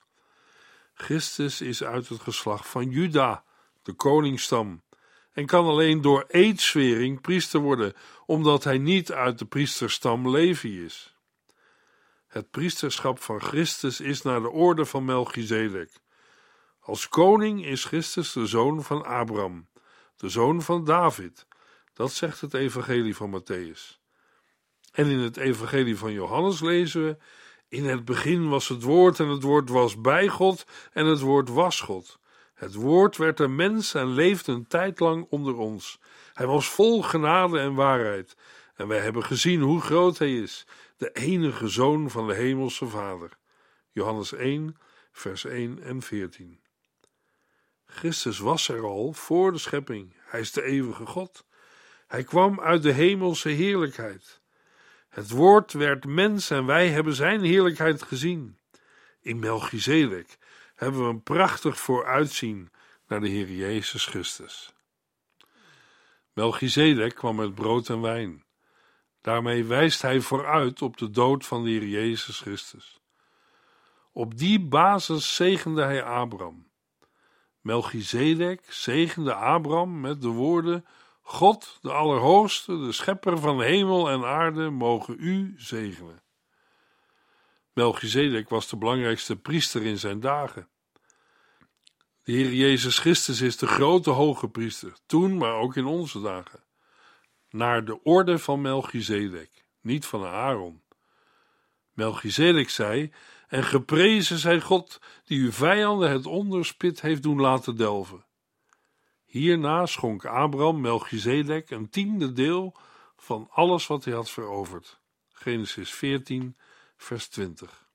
Christus 0.93 1.61
is 1.61 1.83
uit 1.83 2.09
het 2.09 2.21
geslacht 2.21 2.67
van 2.67 2.89
Juda, 2.89 3.43
de 3.81 3.93
koningsstam, 3.93 4.83
en 5.31 5.45
kan 5.45 5.65
alleen 5.65 6.01
door 6.01 6.25
eedswering 6.27 7.21
priester 7.21 7.59
worden, 7.59 7.93
omdat 8.25 8.63
hij 8.63 8.77
niet 8.77 9.11
uit 9.11 9.39
de 9.39 9.45
priesterstam 9.45 10.29
Levi 10.29 10.85
is. 10.85 11.15
Het 12.27 12.51
priesterschap 12.51 13.19
van 13.21 13.41
Christus 13.41 13.99
is 13.99 14.21
naar 14.21 14.41
de 14.41 14.49
orde 14.49 14.85
van 14.85 15.05
Melchizedek. 15.05 15.91
Als 16.79 17.07
koning 17.07 17.65
is 17.65 17.85
Christus 17.85 18.33
de 18.33 18.45
zoon 18.45 18.83
van 18.83 19.05
Abraham, 19.05 19.67
de 20.15 20.29
zoon 20.29 20.61
van 20.61 20.85
David. 20.85 21.47
Dat 21.93 22.11
zegt 22.11 22.41
het 22.41 22.53
evangelie 22.53 23.15
van 23.15 23.41
Matthäus. 23.41 23.98
En 24.91 25.07
in 25.07 25.19
het 25.19 25.37
evangelie 25.37 25.97
van 25.97 26.13
Johannes 26.13 26.61
lezen 26.61 27.05
we: 27.05 27.17
In 27.67 27.85
het 27.85 28.05
begin 28.05 28.49
was 28.49 28.67
het 28.67 28.83
woord 28.83 29.19
en 29.19 29.27
het 29.27 29.43
woord 29.43 29.69
was 29.69 30.01
bij 30.01 30.27
God 30.27 30.65
en 30.91 31.05
het 31.05 31.19
woord 31.19 31.49
was 31.49 31.81
God. 31.81 32.19
Het 32.53 32.73
woord 32.73 33.17
werd 33.17 33.39
een 33.39 33.55
mens 33.55 33.93
en 33.93 34.07
leefde 34.07 34.51
een 34.51 34.67
tijd 34.67 34.99
lang 34.99 35.27
onder 35.29 35.57
ons. 35.57 35.99
Hij 36.33 36.45
was 36.45 36.69
vol 36.69 37.01
genade 37.01 37.59
en 37.59 37.73
waarheid. 37.73 38.35
En 38.75 38.87
wij 38.87 38.99
hebben 38.99 39.23
gezien 39.23 39.61
hoe 39.61 39.81
groot 39.81 40.17
hij 40.17 40.35
is, 40.35 40.67
de 40.97 41.11
enige 41.11 41.67
zoon 41.67 42.09
van 42.09 42.27
de 42.27 42.33
hemelse 42.33 42.87
Vader. 42.87 43.37
Johannes 43.91 44.33
1, 44.33 44.77
vers 45.11 45.45
1 45.45 45.83
en 45.83 46.01
14. 46.01 46.59
Christus 47.85 48.39
was 48.39 48.67
er 48.67 48.83
al 48.83 49.13
voor 49.13 49.51
de 49.51 49.57
schepping. 49.57 50.13
Hij 50.17 50.39
is 50.39 50.51
de 50.51 50.63
eeuwige 50.63 51.05
God. 51.05 51.45
Hij 52.07 52.23
kwam 52.23 52.59
uit 52.59 52.83
de 52.83 52.91
hemelse 52.91 53.49
heerlijkheid. 53.49 54.38
Het 55.09 55.29
woord 55.29 55.73
werd 55.73 56.05
mens 56.05 56.49
en 56.49 56.65
wij 56.65 56.89
hebben 56.89 57.13
zijn 57.13 57.41
heerlijkheid 57.41 58.03
gezien. 58.03 58.57
In 59.21 59.39
Melchizedek 59.39 60.37
hebben 60.75 61.03
we 61.03 61.09
een 61.09 61.23
prachtig 61.23 61.79
vooruitzien 61.79 62.71
naar 63.07 63.21
de 63.21 63.27
Heer 63.27 63.51
Jezus 63.51 64.05
Christus. 64.05 64.73
Melchizedek 66.33 67.15
kwam 67.15 67.35
met 67.35 67.55
brood 67.55 67.89
en 67.89 68.01
wijn. 68.01 68.43
Daarmee 69.21 69.63
wijst 69.63 70.01
hij 70.01 70.21
vooruit 70.21 70.81
op 70.81 70.97
de 70.97 71.09
dood 71.09 71.45
van 71.45 71.63
de 71.63 71.69
Heer 71.69 71.87
Jezus 71.87 72.39
Christus. 72.39 72.99
Op 74.11 74.37
die 74.37 74.59
basis 74.59 75.35
zegende 75.35 75.83
hij 75.83 76.03
Abraham. 76.03 76.67
Melchizedek 77.61 78.73
zegende 78.73 79.33
Abraham 79.33 79.99
met 79.99 80.21
de 80.21 80.27
woorden: 80.27 80.85
God, 81.31 81.77
de 81.81 81.91
Allerhoogste, 81.91 82.77
de 82.77 82.91
Schepper 82.91 83.37
van 83.37 83.61
hemel 83.61 84.09
en 84.09 84.25
aarde, 84.25 84.69
mogen 84.69 85.15
u 85.19 85.53
zegenen. 85.57 86.21
Melchizedek 87.73 88.49
was 88.49 88.69
de 88.69 88.77
belangrijkste 88.77 89.35
priester 89.35 89.85
in 89.85 89.97
zijn 89.97 90.19
dagen. 90.19 90.67
De 92.23 92.31
Heer 92.31 92.53
Jezus 92.53 92.99
Christus 92.99 93.41
is 93.41 93.57
de 93.57 93.67
grote 93.67 94.09
hoge 94.09 94.49
priester, 94.49 94.93
toen, 95.05 95.37
maar 95.37 95.53
ook 95.53 95.75
in 95.75 95.85
onze 95.85 96.21
dagen. 96.21 96.63
Naar 97.49 97.85
de 97.85 98.03
orde 98.03 98.39
van 98.39 98.61
Melchizedek, 98.61 99.65
niet 99.81 100.05
van 100.05 100.25
Aaron. 100.25 100.81
Melchizedek 101.93 102.69
zei: 102.69 103.13
En 103.47 103.63
geprezen 103.63 104.37
zij 104.37 104.61
God, 104.61 104.99
die 105.23 105.39
uw 105.39 105.51
vijanden 105.51 106.11
het 106.11 106.25
onderspit 106.25 107.01
heeft 107.01 107.23
doen 107.23 107.41
laten 107.41 107.75
delven. 107.75 108.27
Hierna 109.29 109.85
schonk 109.85 110.25
Abraham 110.25 110.81
Melchizedek 110.81 111.69
een 111.69 111.89
tiende 111.89 112.33
deel 112.33 112.75
van 113.17 113.47
alles 113.51 113.87
wat 113.87 114.05
hij 114.05 114.13
had 114.13 114.29
veroverd. 114.29 114.99
Genesis 115.29 115.93
14, 115.93 116.57
vers 116.97 117.27
20. 117.27 117.87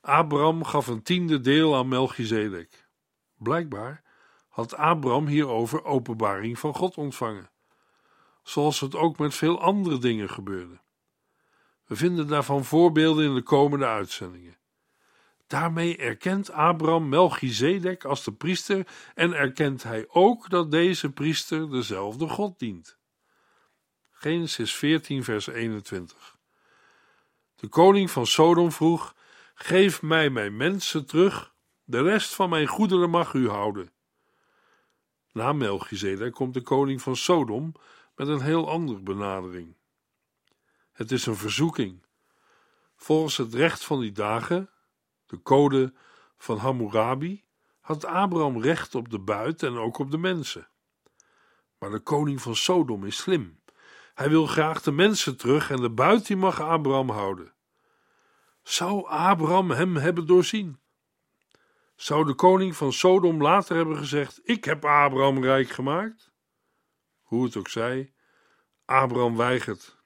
Abraham 0.00 0.64
gaf 0.64 0.86
een 0.86 1.02
tiende 1.02 1.40
deel 1.40 1.76
aan 1.76 1.88
Melchizedek. 1.88 2.88
Blijkbaar 3.38 4.02
had 4.48 4.74
Abraham 4.74 5.26
hierover 5.26 5.84
openbaring 5.84 6.58
van 6.58 6.74
God 6.74 6.96
ontvangen. 6.96 7.50
zoals 8.42 8.80
het 8.80 8.94
ook 8.94 9.18
met 9.18 9.34
veel 9.34 9.60
andere 9.60 9.98
dingen 9.98 10.28
gebeurde. 10.28 10.80
We 11.86 11.96
vinden 11.96 12.28
daarvan 12.28 12.64
voorbeelden 12.64 13.24
in 13.24 13.34
de 13.34 13.42
komende 13.42 13.86
uitzendingen. 13.86 14.56
Daarmee 15.54 15.96
erkent 15.96 16.50
Abraham 16.50 17.08
Melchizedek 17.08 18.04
als 18.04 18.24
de 18.24 18.32
priester 18.32 18.86
en 19.14 19.32
erkent 19.32 19.82
hij 19.82 20.06
ook 20.08 20.50
dat 20.50 20.70
deze 20.70 21.12
priester 21.12 21.70
dezelfde 21.70 22.28
God 22.28 22.58
dient. 22.58 22.98
Genesis 24.10 24.74
14, 24.74 25.24
vers 25.24 25.46
21. 25.46 26.36
De 27.56 27.68
koning 27.68 28.10
van 28.10 28.26
Sodom 28.26 28.72
vroeg: 28.72 29.14
Geef 29.54 30.02
mij 30.02 30.30
mijn 30.30 30.56
mensen 30.56 31.06
terug, 31.06 31.54
de 31.84 32.02
rest 32.02 32.34
van 32.34 32.48
mijn 32.48 32.66
goederen 32.66 33.10
mag 33.10 33.32
u 33.32 33.48
houden. 33.48 33.92
Na 35.32 35.52
Melchizedek 35.52 36.32
komt 36.32 36.54
de 36.54 36.62
koning 36.62 37.02
van 37.02 37.16
Sodom 37.16 37.72
met 38.16 38.28
een 38.28 38.42
heel 38.42 38.70
andere 38.70 39.00
benadering. 39.00 39.76
Het 40.92 41.12
is 41.12 41.26
een 41.26 41.36
verzoeking. 41.36 42.02
Volgens 42.96 43.36
het 43.36 43.54
recht 43.54 43.84
van 43.84 44.00
die 44.00 44.12
dagen, 44.12 44.68
de 45.26 45.42
code 45.42 45.92
van 46.36 46.58
Hammurabi, 46.58 47.44
had 47.80 48.04
Abraham 48.04 48.62
recht 48.62 48.94
op 48.94 49.10
de 49.10 49.18
buit 49.18 49.62
en 49.62 49.76
ook 49.76 49.98
op 49.98 50.10
de 50.10 50.18
mensen. 50.18 50.68
Maar 51.78 51.90
de 51.90 52.00
koning 52.00 52.42
van 52.42 52.56
Sodom 52.56 53.04
is 53.04 53.16
slim. 53.16 53.62
Hij 54.14 54.28
wil 54.28 54.46
graag 54.46 54.82
de 54.82 54.92
mensen 54.92 55.36
terug 55.36 55.70
en 55.70 55.80
de 55.80 55.90
buit 55.90 56.26
die 56.26 56.36
mag 56.36 56.60
Abraham 56.60 57.10
houden. 57.10 57.52
Zou 58.62 59.06
Abraham 59.06 59.70
hem 59.70 59.96
hebben 59.96 60.26
doorzien? 60.26 60.78
Zou 61.94 62.26
de 62.26 62.34
koning 62.34 62.76
van 62.76 62.92
Sodom 62.92 63.42
later 63.42 63.76
hebben 63.76 63.96
gezegd: 63.96 64.40
Ik 64.42 64.64
heb 64.64 64.84
Abraham 64.84 65.42
rijk 65.42 65.68
gemaakt? 65.68 66.32
Hoe 67.22 67.44
het 67.44 67.56
ook 67.56 67.68
zij, 67.68 68.12
Abraham 68.84 69.36
weigert. 69.36 69.96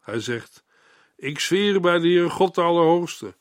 Hij 0.00 0.20
zegt: 0.20 0.64
Ik 1.16 1.38
zweer 1.38 1.80
bij 1.80 1.98
de 1.98 2.08
Heer 2.08 2.30
God 2.30 2.54
de 2.54 2.60
Allerhoogste, 2.60 3.36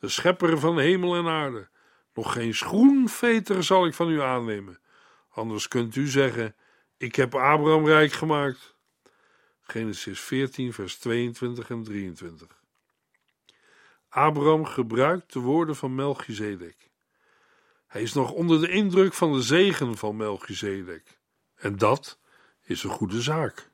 de 0.00 0.08
schepper 0.08 0.58
van 0.58 0.78
hemel 0.78 1.16
en 1.16 1.26
aarde. 1.26 1.68
Nog 2.14 2.32
geen 2.32 2.54
schoenveter 2.54 3.64
zal 3.64 3.86
ik 3.86 3.94
van 3.94 4.10
u 4.10 4.20
aannemen. 4.20 4.78
Anders 5.28 5.68
kunt 5.68 5.96
u 5.96 6.06
zeggen: 6.06 6.56
Ik 6.96 7.14
heb 7.14 7.34
Abraham 7.34 7.86
rijk 7.86 8.12
gemaakt. 8.12 8.76
Genesis 9.60 10.20
14, 10.20 10.72
vers 10.72 10.96
22 10.96 11.70
en 11.70 11.82
23. 11.82 12.48
Abraham 14.08 14.64
gebruikt 14.64 15.32
de 15.32 15.40
woorden 15.40 15.76
van 15.76 15.94
Melchizedek. 15.94 16.90
Hij 17.86 18.02
is 18.02 18.12
nog 18.12 18.32
onder 18.32 18.60
de 18.60 18.68
indruk 18.68 19.14
van 19.14 19.32
de 19.32 19.42
zegen 19.42 19.96
van 19.96 20.16
Melchizedek. 20.16 21.18
En 21.54 21.76
dat 21.76 22.18
is 22.62 22.82
een 22.82 22.90
goede 22.90 23.22
zaak. 23.22 23.70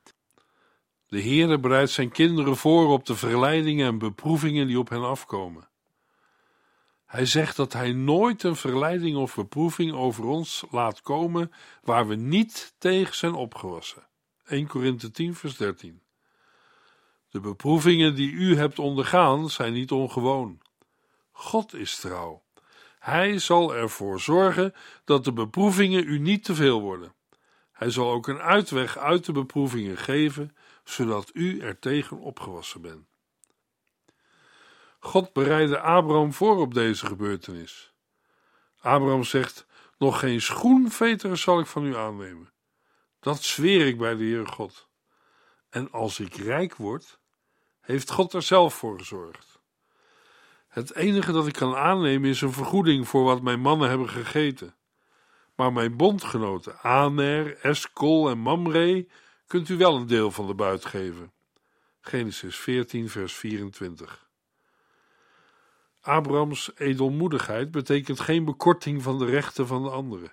De 1.07 1.23
Heere 1.23 1.59
bereidt 1.59 1.91
zijn 1.91 2.11
kinderen 2.11 2.57
voor 2.57 2.89
op 2.89 3.07
de 3.07 3.17
verleidingen 3.17 3.87
en 3.87 3.99
beproevingen 3.99 4.67
die 4.67 4.79
op 4.79 4.89
hen 4.89 5.03
afkomen. 5.05 5.69
Hij 7.15 7.27
zegt 7.27 7.57
dat 7.57 7.73
hij 7.73 7.93
nooit 7.93 8.43
een 8.43 8.57
verleiding 8.57 9.17
of 9.17 9.35
beproeving 9.35 9.93
over 9.93 10.25
ons 10.25 10.65
laat 10.71 11.01
komen 11.01 11.53
waar 11.83 12.09
we 12.09 12.15
niet 12.15 12.75
tegen 12.79 13.15
zijn 13.15 13.35
opgewassen. 13.35 14.07
1 14.47 14.67
Korinthe 14.67 15.11
10 15.11 15.35
vers 15.35 15.57
13 15.57 16.03
De 17.29 17.41
beproevingen 17.41 18.15
die 18.15 18.31
u 18.31 18.57
hebt 18.57 18.79
ondergaan 18.79 19.51
zijn 19.51 19.73
niet 19.73 19.91
ongewoon. 19.91 20.61
God 21.33 21.75
is 21.75 21.97
trouw. 21.97 22.43
Hij 22.99 23.39
zal 23.39 23.75
ervoor 23.75 24.21
zorgen 24.21 24.75
dat 25.05 25.25
de 25.25 25.33
beproevingen 25.33 26.07
u 26.07 26.19
niet 26.19 26.45
te 26.45 26.55
veel 26.55 26.81
worden. 26.81 27.15
Hij 27.73 27.91
zal 27.91 28.11
ook 28.11 28.29
een 28.29 28.41
uitweg 28.41 28.99
uit 28.99 29.25
de 29.25 29.33
beproevingen 29.33 29.97
geven, 29.97 30.57
zodat 30.85 31.31
u 31.33 31.61
er 31.61 31.79
tegen 31.79 32.19
opgewassen 32.19 32.81
bent. 32.81 33.14
God 35.05 35.33
bereidde 35.33 35.81
Abraham 35.81 36.33
voor 36.33 36.57
op 36.57 36.75
deze 36.75 37.07
gebeurtenis. 37.07 37.93
Abraham 38.81 39.25
zegt: 39.25 39.67
Nog 39.99 40.19
geen 40.19 40.41
schoenveter 40.41 41.37
zal 41.37 41.61
ik 41.61 41.67
van 41.67 41.85
u 41.85 41.97
aannemen. 41.97 42.53
Dat 43.21 43.43
zweer 43.43 43.87
ik 43.87 43.99
bij 43.99 44.15
de 44.15 44.25
Heere 44.25 44.47
God. 44.47 44.89
En 45.71 45.91
als 45.91 46.21
ik 46.21 46.35
rijk 46.35 46.77
word, 46.77 47.19
heeft 47.81 48.11
God 48.11 48.33
er 48.33 48.43
zelf 48.43 48.75
voor 48.75 48.99
gezorgd. 48.99 49.61
Het 50.69 50.95
enige 50.95 51.33
dat 51.33 51.47
ik 51.47 51.53
kan 51.53 51.77
aannemen 51.77 52.31
is 52.31 52.41
een 52.41 52.53
vergoeding 52.53 53.09
voor 53.09 53.25
wat 53.25 53.43
mijn 53.43 53.61
mannen 53.61 53.89
hebben 53.89 54.09
gegeten. 54.09 54.77
Maar 55.55 55.73
mijn 55.73 55.97
bondgenoten 55.97 56.79
Aner, 56.81 57.59
Eskol 57.59 58.31
en 58.31 58.39
Mamre 58.39 59.07
kunt 59.47 59.69
u 59.69 59.77
wel 59.77 59.97
een 59.97 60.07
deel 60.07 60.31
van 60.31 60.47
de 60.47 60.55
buit 60.55 60.85
geven. 60.85 61.33
Genesis 62.01 62.57
14, 62.57 63.09
vers 63.09 63.35
24. 63.35 64.24
Abrahams 66.05 66.71
edelmoedigheid 66.77 67.71
betekent 67.71 68.21
geen 68.21 68.45
bekorting 68.45 69.03
van 69.03 69.19
de 69.19 69.25
rechten 69.25 69.67
van 69.67 69.83
de 69.83 69.91
anderen. 69.91 70.33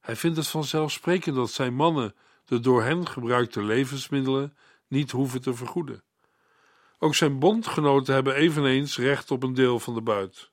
Hij 0.00 0.16
vindt 0.16 0.36
het 0.36 0.46
vanzelfsprekend 0.46 1.36
dat 1.36 1.50
zijn 1.50 1.74
mannen 1.74 2.14
de 2.44 2.60
door 2.60 2.82
hen 2.82 3.08
gebruikte 3.08 3.62
levensmiddelen 3.62 4.56
niet 4.88 5.10
hoeven 5.10 5.40
te 5.42 5.54
vergoeden. 5.54 6.02
Ook 6.98 7.14
zijn 7.14 7.38
bondgenoten 7.38 8.14
hebben 8.14 8.34
eveneens 8.34 8.98
recht 8.98 9.30
op 9.30 9.42
een 9.42 9.54
deel 9.54 9.80
van 9.80 9.94
de 9.94 10.02
buit. 10.02 10.50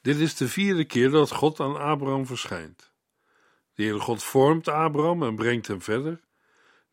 Dit 0.00 0.16
is 0.16 0.36
de 0.36 0.48
vierde 0.48 0.84
keer 0.84 1.10
dat 1.10 1.32
God 1.32 1.60
aan 1.60 1.76
Abraham 1.76 2.26
verschijnt. 2.26 2.92
De 3.74 3.82
Heere 3.82 4.00
God 4.00 4.22
vormt 4.22 4.68
Abraham 4.68 5.22
en 5.22 5.34
brengt 5.34 5.66
hem 5.66 5.82
verder. 5.82 6.20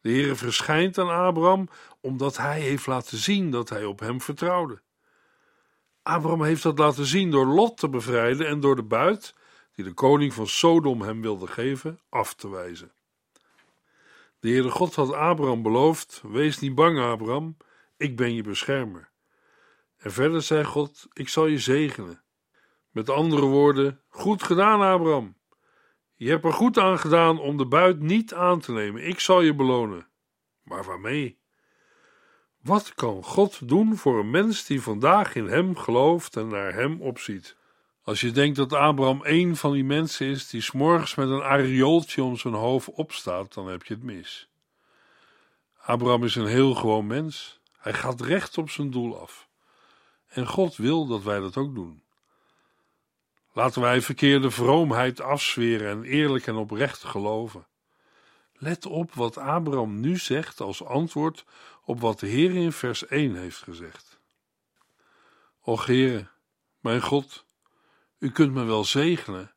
De 0.02 0.10
Heere 0.10 0.36
verschijnt 0.36 0.98
aan 0.98 1.10
Abraham 1.10 1.70
omdat 2.02 2.38
hij 2.38 2.62
heeft 2.62 2.88
laten 2.88 3.18
zien 3.18 3.52
dat 3.52 3.70
hij 3.70 3.86
op 3.86 4.00
hem 4.00 4.22
vertrouwde. 4.22 4.86
Abraham 6.08 6.44
heeft 6.44 6.64
dat 6.64 6.78
laten 6.78 7.06
zien 7.06 7.32
door 7.32 7.46
Lot 7.46 7.78
te 7.78 7.90
bevrijden 7.90 8.48
en 8.48 8.60
door 8.60 8.76
de 8.76 8.84
buit, 8.84 9.34
die 9.76 9.86
de 9.86 9.94
koning 9.94 10.34
van 10.34 10.48
Sodom 10.48 11.02
hem 11.02 11.22
wilde 11.22 11.48
geven, 11.48 12.00
af 12.10 12.34
te 12.34 12.50
wijzen. 12.50 12.92
De 14.40 14.50
Heere 14.50 14.70
God 14.70 14.96
had 14.96 15.14
Abraham 15.14 15.62
beloofd: 15.62 16.22
Wees 16.28 16.60
niet 16.60 16.76
bang, 16.76 17.00
Abraham, 17.00 17.58
ik 17.98 18.16
ben 18.16 18.34
je 18.34 18.44
beschermer. 18.44 19.10
En 19.98 20.12
verder 20.12 20.42
zei 20.42 20.64
God: 20.64 21.08
Ik 21.14 21.30
zal 21.30 21.46
je 21.46 21.60
zegenen. 21.60 22.22
Met 22.92 23.10
andere 23.10 23.46
woorden, 23.46 24.02
goed 24.08 24.44
gedaan, 24.44 24.82
Abraham. 24.82 25.36
Je 26.16 26.30
hebt 26.30 26.46
er 26.46 26.54
goed 26.54 26.78
aan 26.78 27.00
gedaan 27.00 27.40
om 27.40 27.58
de 27.58 27.66
buit 27.66 28.00
niet 28.00 28.34
aan 28.34 28.60
te 28.60 28.72
nemen. 28.72 29.08
Ik 29.08 29.20
zal 29.20 29.42
je 29.42 29.56
belonen. 29.56 30.08
Maar 30.64 30.84
waarmee? 30.84 31.40
Wat 32.68 32.96
kan 32.96 33.24
God 33.24 33.68
doen 33.68 33.98
voor 33.98 34.20
een 34.20 34.30
mens 34.30 34.66
die 34.66 34.82
vandaag 34.82 35.36
in 35.36 35.46
Hem 35.46 35.78
gelooft 35.78 36.36
en 36.36 36.48
naar 36.48 36.74
Hem 36.74 37.02
opziet? 37.02 37.56
Als 38.04 38.22
je 38.22 38.32
denkt 38.32 38.56
dat 38.56 38.74
Abraham 38.74 39.24
één 39.24 39.56
van 39.56 39.72
die 39.72 39.84
mensen 39.84 40.28
is 40.28 40.48
die 40.50 40.62
s'morgens 40.62 41.16
met 41.16 41.30
een 41.30 41.44
ariooltje 41.44 42.24
om 42.24 42.38
zijn 42.38 42.54
hoofd 42.54 42.90
opstaat, 42.90 43.54
dan 43.54 43.68
heb 43.68 43.84
je 43.84 43.94
het 43.94 44.04
mis. 44.04 44.50
Abraham 45.82 46.24
is 46.24 46.36
een 46.36 46.46
heel 46.46 46.74
gewoon 46.74 47.08
mens. 47.08 47.60
Hij 47.78 47.94
gaat 47.94 48.22
recht 48.22 48.58
op 48.58 48.70
zijn 48.70 48.92
doel 48.92 49.20
af. 49.20 49.48
En 50.28 50.48
God 50.48 50.76
wil 50.76 51.08
dat 51.08 51.24
wij 51.24 51.40
dat 51.40 51.58
ook 51.58 51.76
doen. 51.76 52.02
Laten 53.54 53.82
wij 53.82 54.02
verkeerde 54.02 54.52
vroomheid 54.52 55.22
afzweren 55.22 55.90
en 55.90 56.04
eerlijk 56.04 56.48
en 56.48 56.56
oprecht 56.56 57.04
geloven. 57.04 57.68
Let 58.54 58.86
op 58.86 59.14
wat 59.14 59.38
Abraham 59.38 60.00
nu 60.00 60.18
zegt 60.18 60.62
als 60.62 60.84
antwoord 60.84 61.46
op 61.88 62.00
wat 62.00 62.20
de 62.20 62.28
Heer 62.28 62.56
in 62.56 62.72
vers 62.72 63.06
1 63.06 63.36
heeft 63.36 63.64
gezegd. 63.64 64.20
Och 65.60 65.86
Heere, 65.86 66.28
mijn 66.80 67.02
God, 67.02 67.46
u 68.20 68.32
kunt 68.32 68.54
me 68.54 68.64
wel 68.64 68.84
zegenen, 68.84 69.54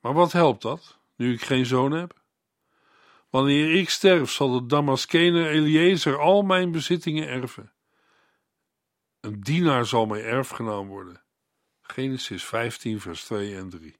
maar 0.00 0.12
wat 0.12 0.32
helpt 0.32 0.62
dat, 0.62 0.98
nu 1.16 1.32
ik 1.32 1.42
geen 1.42 1.66
zoon 1.66 1.92
heb? 1.92 2.20
Wanneer 3.30 3.74
ik 3.74 3.90
sterf, 3.90 4.30
zal 4.30 4.50
de 4.50 4.66
Damaskener 4.66 5.50
Eliezer 5.50 6.18
al 6.18 6.42
mijn 6.42 6.70
bezittingen 6.70 7.28
erven. 7.28 7.72
Een 9.20 9.40
dienaar 9.40 9.86
zal 9.86 10.06
mijn 10.06 10.24
erfgenaam 10.24 10.88
worden. 10.88 11.22
Genesis 11.80 12.44
15, 12.44 13.00
vers 13.00 13.24
2 13.24 13.56
en 13.56 13.68
3. 13.68 13.98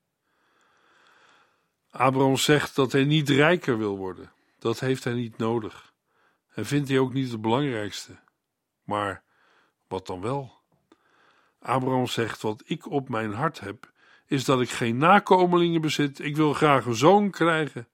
Abraham 1.90 2.36
zegt 2.36 2.74
dat 2.74 2.92
hij 2.92 3.04
niet 3.04 3.28
rijker 3.28 3.78
wil 3.78 3.96
worden. 3.96 4.32
Dat 4.58 4.80
heeft 4.80 5.04
hij 5.04 5.14
niet 5.14 5.36
nodig. 5.36 5.92
En 6.58 6.66
vindt 6.66 6.88
hij 6.88 6.98
ook 6.98 7.12
niet 7.12 7.30
het 7.30 7.40
belangrijkste. 7.40 8.18
Maar 8.84 9.22
wat 9.88 10.06
dan 10.06 10.20
wel? 10.20 10.52
Abraham 11.58 12.06
zegt: 12.06 12.42
Wat 12.42 12.62
ik 12.66 12.90
op 12.90 13.08
mijn 13.08 13.32
hart 13.32 13.60
heb, 13.60 13.92
is 14.26 14.44
dat 14.44 14.60
ik 14.60 14.70
geen 14.70 14.96
nakomelingen 14.96 15.80
bezit. 15.80 16.18
Ik 16.18 16.36
wil 16.36 16.52
graag 16.52 16.86
een 16.86 16.94
zoon 16.94 17.30
krijgen. 17.30 17.88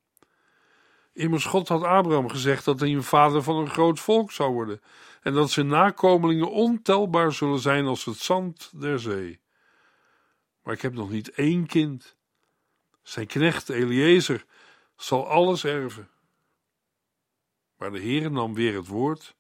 Immers, 1.13 1.45
God 1.45 1.69
had 1.69 1.83
Abraham 1.83 2.29
gezegd 2.29 2.65
dat 2.65 2.81
hij 2.81 2.89
een 2.89 3.03
vader 3.03 3.43
van 3.43 3.57
een 3.57 3.71
groot 3.71 4.01
volk 4.01 4.33
zou 4.33 4.53
worden. 4.53 4.81
En 5.23 5.33
dat 5.33 5.51
zijn 5.51 5.67
nakomelingen 5.67 6.51
ontelbaar 6.51 7.33
zullen 7.33 7.61
zijn 7.61 7.87
als 7.87 8.05
het 8.05 8.19
zand 8.19 8.81
der 8.81 9.01
zee. 9.01 9.41
Maar 10.63 10.75
ik 10.75 10.83
heb 10.83 10.95
nog 10.95 11.11
niet 11.11 11.31
één 11.31 11.67
kind. 11.67 12.17
Zijn 13.03 13.27
knecht 13.27 13.69
Eliezer 13.69 14.45
zal 14.97 15.29
alles 15.29 15.65
erven. 15.65 16.09
Maar 17.85 17.93
de 17.93 17.99
Heer 17.99 18.31
nam 18.31 18.55
weer 18.55 18.75
het 18.75 18.87
woord. 18.87 19.35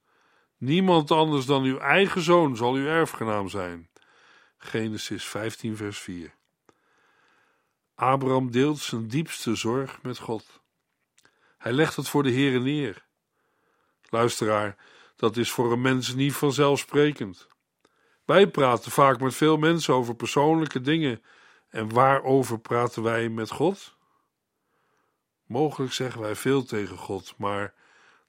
Niemand 0.57 1.11
anders 1.11 1.47
dan 1.47 1.63
uw 1.63 1.79
eigen 1.79 2.23
zoon 2.23 2.57
zal 2.57 2.73
uw 2.73 2.87
erfgenaam 2.87 3.49
zijn. 3.49 3.89
Genesis 4.57 5.25
15, 5.25 5.77
vers 5.77 5.99
4. 5.99 6.35
Abraham 7.95 8.51
deelt 8.51 8.79
zijn 8.79 9.09
diepste 9.09 9.55
zorg 9.55 10.03
met 10.03 10.19
God. 10.19 10.61
Hij 11.59 11.73
legt 11.73 11.97
het 11.97 12.09
voor 12.09 12.23
de 12.23 12.31
Heer 12.31 12.61
neer. 12.61 13.05
Luisteraar, 14.09 14.77
dat 15.17 15.37
is 15.37 15.51
voor 15.51 15.73
een 15.73 15.83
mens 15.83 16.15
niet 16.15 16.35
vanzelfsprekend. 16.35 17.49
Wij 18.25 18.47
praten 18.47 18.91
vaak 18.91 19.21
met 19.21 19.35
veel 19.35 19.57
mensen 19.57 19.95
over 19.95 20.15
persoonlijke 20.15 20.81
dingen. 20.81 21.23
En 21.69 21.93
waarover 21.93 22.59
praten 22.59 23.03
wij 23.03 23.29
met 23.29 23.51
God? 23.51 23.97
Mogelijk 25.47 25.93
zeggen 25.93 26.21
wij 26.21 26.35
veel 26.35 26.65
tegen 26.65 26.97
God, 26.97 27.35
maar 27.37 27.75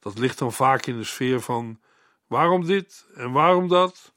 dat 0.06 0.18
ligt 0.18 0.38
dan 0.38 0.54
vaak 0.54 0.86
in 0.86 0.98
de 0.98 1.04
sfeer 1.04 1.42
van 1.42 1.80
waarom 2.28 2.66
dit 2.66 3.06
en 3.14 3.32
waarom 3.32 3.68
dat? 3.68 4.14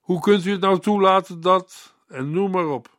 Hoe 0.00 0.20
kunt 0.20 0.44
u 0.44 0.50
het 0.50 0.60
nou 0.60 0.78
toelaten 0.78 1.40
dat? 1.40 1.94
En 2.08 2.30
noem 2.30 2.50
maar 2.50 2.66
op. 2.66 2.98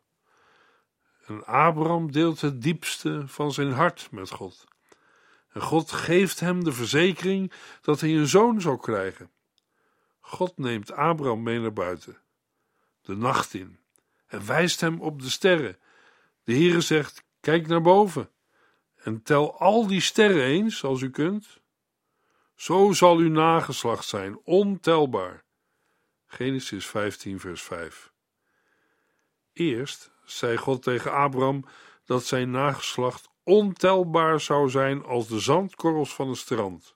En 1.26 1.46
Abraham 1.46 2.12
deelt 2.12 2.42
het 2.42 2.62
diepste 2.62 3.24
van 3.28 3.52
zijn 3.52 3.72
hart 3.72 4.08
met 4.12 4.30
God. 4.30 4.66
En 5.50 5.62
God 5.62 5.92
geeft 5.92 6.40
hem 6.40 6.64
de 6.64 6.72
verzekering 6.72 7.52
dat 7.82 8.00
hij 8.00 8.10
een 8.10 8.28
zoon 8.28 8.62
zal 8.62 8.78
krijgen. 8.78 9.32
God 10.20 10.58
neemt 10.58 10.92
Abraham 10.92 11.44
mee 11.44 11.60
naar 11.60 11.74
buiten, 11.74 12.18
de 13.02 13.16
nacht 13.16 13.54
in, 13.54 13.80
en 14.28 14.46
wijst 14.46 14.82
hem 14.82 15.02
op 15.02 15.22
de 15.22 15.30
sterren. 15.30 15.78
De 16.44 16.54
Heere 16.54 16.82
zegt: 16.82 17.24
Kijk 17.40 17.68
naar 17.68 17.82
boven 17.82 18.30
en 18.96 19.24
tel 19.24 19.60
al 19.60 19.88
die 19.88 20.02
sterren 20.02 20.44
eens 20.44 20.84
als 20.84 21.02
u 21.02 21.10
kunt. 21.10 21.62
Zo 22.56 22.92
zal 22.92 23.18
uw 23.18 23.30
nageslacht 23.30 24.06
zijn, 24.06 24.40
ontelbaar. 24.44 25.44
Genesis 26.26 26.86
15, 26.86 27.40
vers 27.40 27.62
5. 27.62 28.12
Eerst 29.54 30.12
zei 30.24 30.58
God 30.58 30.84
tegen 30.84 31.12
Abraham 31.12 31.66
dat 32.06 32.26
zijn 32.26 32.52
nageslacht 32.52 33.30
ontelbaar 33.44 34.40
zou 34.40 34.70
zijn 34.70 35.04
als 35.04 35.28
de 35.28 35.40
zandkorrels 35.40 36.14
van 36.14 36.28
het 36.30 36.38
strand. 36.38 36.96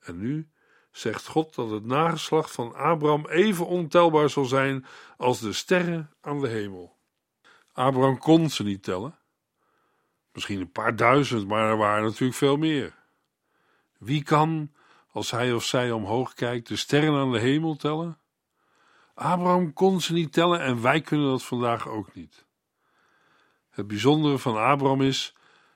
En 0.00 0.18
nu 0.18 0.50
zegt 0.90 1.26
God 1.26 1.54
dat 1.54 1.70
het 1.70 1.84
nageslacht 1.84 2.50
van 2.50 2.74
Abraham 2.74 3.26
even 3.26 3.66
ontelbaar 3.66 4.30
zal 4.30 4.44
zijn 4.44 4.86
als 5.16 5.40
de 5.40 5.52
sterren 5.52 6.10
aan 6.20 6.40
de 6.40 6.48
hemel. 6.48 6.98
Abraham 7.72 8.18
kon 8.18 8.50
ze 8.50 8.62
niet 8.62 8.82
tellen. 8.82 9.18
Misschien 10.32 10.60
een 10.60 10.72
paar 10.72 10.96
duizend, 10.96 11.48
maar 11.48 11.70
er 11.70 11.76
waren 11.76 12.04
natuurlijk 12.04 12.38
veel 12.38 12.56
meer. 12.56 12.98
Wie 14.00 14.22
kan, 14.22 14.72
als 15.12 15.30
hij 15.30 15.52
of 15.52 15.64
zij 15.64 15.92
omhoog 15.92 16.34
kijkt, 16.34 16.68
de 16.68 16.76
sterren 16.76 17.14
aan 17.14 17.32
de 17.32 17.38
hemel 17.38 17.76
tellen? 17.76 18.18
Abraham 19.14 19.72
kon 19.72 20.00
ze 20.00 20.12
niet 20.12 20.32
tellen 20.32 20.60
en 20.60 20.82
wij 20.82 21.00
kunnen 21.00 21.28
dat 21.28 21.42
vandaag 21.42 21.88
ook 21.88 22.14
niet. 22.14 22.44
Het 23.70 23.86
bijzondere 23.86 24.38
van 24.38 24.56
Abraham 24.56 25.02
is 25.02 25.34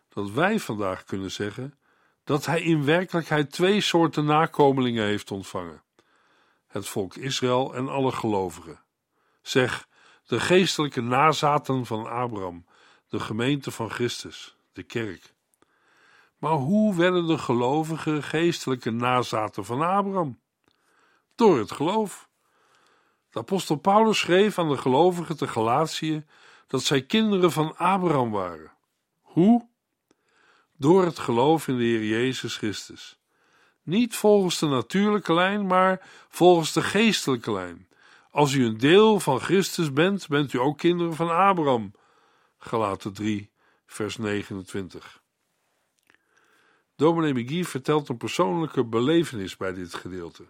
dat 0.08 0.30
wij 0.30 0.58
vandaag 0.58 1.04
kunnen 1.04 1.30
zeggen 1.30 1.78
dat 2.24 2.46
hij 2.46 2.62
in 2.62 2.84
werkelijkheid 2.84 3.50
twee 3.50 3.80
soorten 3.80 4.24
nakomelingen 4.24 5.04
heeft 5.04 5.30
ontvangen: 5.30 5.82
het 6.66 6.88
volk 6.88 7.14
Israël 7.14 7.74
en 7.74 7.88
alle 7.88 8.12
gelovigen. 8.12 8.80
Zeg, 9.42 9.88
de 10.26 10.40
geestelijke 10.40 11.00
nazaten 11.00 11.86
van 11.86 12.06
Abraham, 12.06 12.66
de 13.08 13.20
gemeente 13.20 13.70
van 13.70 13.90
Christus, 13.90 14.56
de 14.72 14.82
kerk. 14.82 15.33
Maar 16.44 16.56
hoe 16.56 16.94
werden 16.94 17.26
de 17.26 17.38
gelovigen 17.38 18.22
geestelijke 18.22 18.90
nazaten 18.90 19.64
van 19.64 19.82
Abraham? 19.82 20.40
Door 21.34 21.58
het 21.58 21.70
geloof. 21.70 22.28
De 23.30 23.38
apostel 23.38 23.76
Paulus 23.76 24.18
schreef 24.18 24.58
aan 24.58 24.68
de 24.68 24.76
gelovigen 24.76 25.36
te 25.36 25.48
Galatië 25.48 26.24
dat 26.66 26.82
zij 26.82 27.02
kinderen 27.02 27.52
van 27.52 27.76
Abraham 27.76 28.30
waren. 28.30 28.72
Hoe? 29.20 29.68
Door 30.76 31.04
het 31.04 31.18
geloof 31.18 31.68
in 31.68 31.76
de 31.76 31.82
Heer 31.82 32.04
Jezus 32.04 32.56
Christus. 32.56 33.18
Niet 33.82 34.16
volgens 34.16 34.58
de 34.58 34.66
natuurlijke 34.66 35.34
lijn, 35.34 35.66
maar 35.66 36.08
volgens 36.28 36.72
de 36.72 36.82
geestelijke 36.82 37.52
lijn. 37.52 37.88
Als 38.30 38.52
u 38.52 38.64
een 38.64 38.78
deel 38.78 39.20
van 39.20 39.40
Christus 39.40 39.92
bent, 39.92 40.28
bent 40.28 40.52
u 40.52 40.58
ook 40.58 40.78
kinderen 40.78 41.14
van 41.14 41.30
Abraham. 41.30 41.92
Galaten 42.58 43.12
3, 43.12 43.50
vers 43.86 44.16
29. 44.16 45.22
Dominee 46.96 47.32
McGee 47.32 47.66
vertelt 47.66 48.08
een 48.08 48.16
persoonlijke 48.16 48.84
belevenis 48.84 49.56
bij 49.56 49.72
dit 49.72 49.94
gedeelte. 49.94 50.44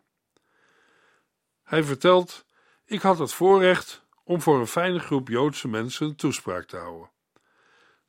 Hij 1.62 1.85
vertelt: 1.85 2.44
Ik 2.85 3.00
had 3.00 3.18
het 3.18 3.33
voorrecht 3.33 4.04
om 4.24 4.40
voor 4.40 4.59
een 4.59 4.66
fijne 4.66 4.98
groep 4.98 5.28
Joodse 5.28 5.68
mensen 5.68 6.07
een 6.07 6.16
toespraak 6.16 6.64
te 6.66 6.76
houden. 6.76 7.11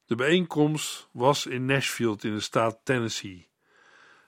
De 0.05 0.15
bijeenkomst 0.15 1.09
was 1.11 1.45
in 1.45 1.65
Nashville 1.65 2.17
in 2.19 2.33
de 2.33 2.39
staat 2.39 2.79
Tennessee. 2.83 3.49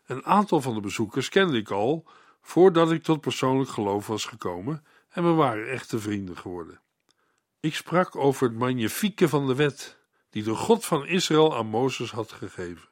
Een 0.05 0.25
aantal 0.25 0.61
van 0.61 0.73
de 0.73 0.81
bezoekers 0.81 1.29
kende 1.29 1.57
ik 1.57 1.71
al 1.71 2.05
voordat 2.41 2.91
ik 2.91 3.03
tot 3.03 3.21
persoonlijk 3.21 3.69
geloof 3.69 4.07
was 4.07 4.25
gekomen 4.25 4.85
en 5.09 5.23
we 5.23 5.29
waren 5.29 5.69
echte 5.69 5.99
vrienden 5.99 6.37
geworden. 6.37 6.81
Ik 7.59 7.75
sprak 7.75 8.15
over 8.15 8.47
het 8.47 8.57
magnifieke 8.57 9.29
van 9.29 9.47
de 9.47 9.55
wet 9.55 9.97
die 10.29 10.43
de 10.43 10.55
God 10.55 10.85
van 10.85 11.05
Israël 11.05 11.55
aan 11.55 11.67
Mozes 11.67 12.11
had 12.11 12.31
gegeven. 12.31 12.89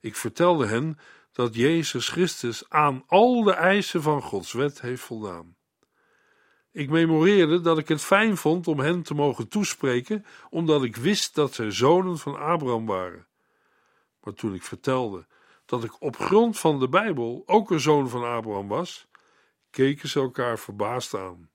Ik 0.00 0.16
vertelde 0.16 0.66
hen 0.66 0.98
dat 1.32 1.54
Jezus 1.54 2.08
Christus 2.08 2.68
aan 2.68 3.04
al 3.06 3.42
de 3.42 3.52
eisen 3.52 4.02
van 4.02 4.22
Gods 4.22 4.52
wet 4.52 4.80
heeft 4.80 5.02
voldaan. 5.02 5.56
Ik 6.72 6.90
memoreerde 6.90 7.60
dat 7.60 7.78
ik 7.78 7.88
het 7.88 8.02
fijn 8.02 8.36
vond 8.36 8.66
om 8.66 8.78
hen 8.78 9.02
te 9.02 9.14
mogen 9.14 9.48
toespreken, 9.48 10.24
omdat 10.50 10.82
ik 10.82 10.96
wist 10.96 11.34
dat 11.34 11.54
zij 11.54 11.70
zonen 11.70 12.18
van 12.18 12.38
Abraham 12.38 12.86
waren. 12.86 13.26
Maar 14.20 14.34
toen 14.34 14.54
ik 14.54 14.62
vertelde 14.62 15.26
dat 15.66 15.84
ik 15.84 16.00
op 16.00 16.16
grond 16.16 16.58
van 16.58 16.78
de 16.78 16.88
Bijbel 16.88 17.42
ook 17.46 17.70
een 17.70 17.80
zoon 17.80 18.08
van 18.08 18.24
Abraham 18.24 18.68
was, 18.68 19.06
keken 19.70 20.08
ze 20.08 20.20
elkaar 20.20 20.58
verbaasd 20.58 21.14
aan. 21.14 21.50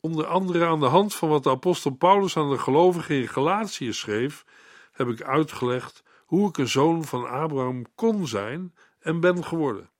Onder 0.00 0.26
andere 0.26 0.66
aan 0.66 0.80
de 0.80 0.86
hand 0.86 1.14
van 1.14 1.28
wat 1.28 1.42
de 1.42 1.50
apostel 1.50 1.90
Paulus 1.90 2.36
aan 2.36 2.50
de 2.50 2.58
gelovigen 2.58 3.14
in 3.14 3.28
Galatië 3.28 3.92
schreef, 3.92 4.44
heb 4.92 5.08
ik 5.08 5.22
uitgelegd 5.22 6.02
hoe 6.24 6.48
ik 6.48 6.58
een 6.58 6.68
zoon 6.68 7.04
van 7.04 7.28
Abraham 7.28 7.84
kon 7.94 8.26
zijn 8.26 8.74
en 8.98 9.20
ben 9.20 9.44
geworden. 9.44 9.90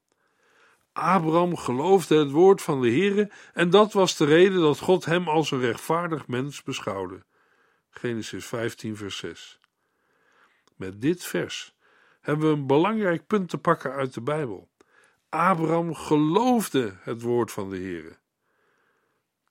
Abraham 0.92 1.56
geloofde 1.56 2.18
het 2.18 2.30
woord 2.30 2.62
van 2.62 2.80
de 2.80 2.88
Heere 2.88 3.30
en 3.52 3.70
dat 3.70 3.92
was 3.92 4.16
de 4.16 4.24
reden 4.24 4.60
dat 4.60 4.78
God 4.78 5.04
hem 5.04 5.28
als 5.28 5.50
een 5.50 5.60
rechtvaardig 5.60 6.26
mens 6.26 6.62
beschouwde. 6.62 7.24
Genesis 7.90 8.46
15 8.46 8.96
vers 8.96 9.16
6 9.16 9.60
Met 10.76 11.00
dit 11.00 11.24
vers 11.24 11.74
hebben 12.20 12.50
we 12.50 12.56
een 12.56 12.66
belangrijk 12.66 13.26
punt 13.26 13.48
te 13.48 13.58
pakken 13.58 13.92
uit 13.92 14.14
de 14.14 14.20
Bijbel. 14.20 14.68
Abraham 15.28 15.94
geloofde 15.94 16.96
het 17.00 17.22
woord 17.22 17.52
van 17.52 17.70
de 17.70 17.76
Heere. 17.76 18.18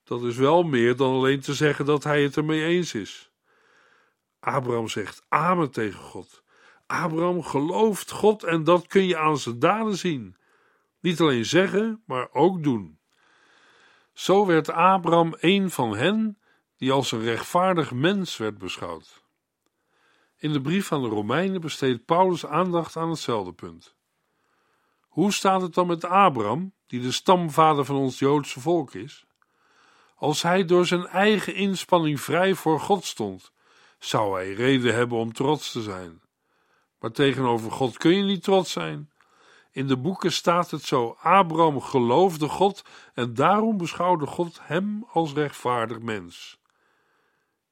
Dat 0.04 0.22
is 0.22 0.36
wel 0.36 0.62
meer 0.62 0.96
dan 0.96 1.12
alleen 1.12 1.40
te 1.40 1.54
zeggen 1.54 1.84
dat 1.84 2.04
hij 2.04 2.22
het 2.22 2.36
ermee 2.36 2.64
eens 2.64 2.94
is. 2.94 3.30
Abraham 4.40 4.88
zegt 4.88 5.24
amen 5.28 5.70
tegen 5.70 6.00
God. 6.00 6.43
Abraham 6.86 7.42
gelooft 7.42 8.10
God 8.10 8.42
en 8.42 8.64
dat 8.64 8.86
kun 8.86 9.06
je 9.06 9.18
aan 9.18 9.38
zijn 9.38 9.58
daden 9.58 9.96
zien. 9.96 10.36
Niet 11.00 11.20
alleen 11.20 11.44
zeggen, 11.44 12.02
maar 12.06 12.28
ook 12.32 12.62
doen. 12.62 12.98
Zo 14.12 14.46
werd 14.46 14.70
Abraham 14.70 15.34
een 15.36 15.70
van 15.70 15.96
hen 15.96 16.38
die 16.76 16.92
als 16.92 17.12
een 17.12 17.22
rechtvaardig 17.22 17.92
mens 17.92 18.36
werd 18.36 18.58
beschouwd. 18.58 19.24
In 20.36 20.52
de 20.52 20.60
brief 20.60 20.92
aan 20.92 21.02
de 21.02 21.08
Romeinen 21.08 21.60
besteedt 21.60 22.04
Paulus 22.04 22.46
aandacht 22.46 22.96
aan 22.96 23.10
hetzelfde 23.10 23.52
punt. 23.52 23.94
Hoe 25.00 25.32
staat 25.32 25.62
het 25.62 25.74
dan 25.74 25.86
met 25.86 26.04
Abraham, 26.04 26.72
die 26.86 27.00
de 27.00 27.12
stamvader 27.12 27.84
van 27.84 27.96
ons 27.96 28.18
Joodse 28.18 28.60
volk 28.60 28.94
is? 28.94 29.26
Als 30.14 30.42
hij 30.42 30.64
door 30.64 30.86
zijn 30.86 31.06
eigen 31.06 31.54
inspanning 31.54 32.20
vrij 32.20 32.54
voor 32.54 32.80
God 32.80 33.04
stond, 33.04 33.52
zou 33.98 34.34
hij 34.34 34.52
reden 34.52 34.94
hebben 34.94 35.18
om 35.18 35.32
trots 35.32 35.72
te 35.72 35.82
zijn. 35.82 36.23
Maar 37.04 37.12
tegenover 37.12 37.70
God 37.70 37.98
kun 37.98 38.16
je 38.16 38.22
niet 38.22 38.42
trots 38.42 38.72
zijn. 38.72 39.10
In 39.70 39.86
de 39.86 39.96
boeken 39.96 40.32
staat 40.32 40.70
het 40.70 40.82
zo: 40.82 41.16
Abraham 41.20 41.80
geloofde 41.80 42.48
God 42.48 42.84
en 43.14 43.34
daarom 43.34 43.76
beschouwde 43.76 44.26
God 44.26 44.60
hem 44.62 45.06
als 45.12 45.32
rechtvaardig 45.32 45.98
mens. 45.98 46.58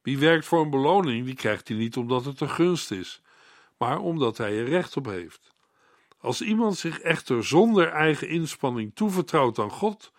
Wie 0.02 0.18
werkt 0.18 0.46
voor 0.46 0.60
een 0.60 0.70
beloning, 0.70 1.24
die 1.24 1.34
krijgt 1.34 1.68
hij 1.68 1.76
niet 1.76 1.96
omdat 1.96 2.24
het 2.24 2.40
een 2.40 2.50
gunst 2.50 2.90
is, 2.90 3.22
maar 3.78 3.98
omdat 3.98 4.38
hij 4.38 4.58
er 4.58 4.68
recht 4.68 4.96
op 4.96 5.06
heeft. 5.06 5.54
Als 6.20 6.40
iemand 6.42 6.76
zich 6.76 7.00
echter 7.00 7.44
zonder 7.44 7.88
eigen 7.88 8.28
inspanning 8.28 8.94
toevertrouwt 8.94 9.58
aan 9.58 9.70
God, 9.70 10.12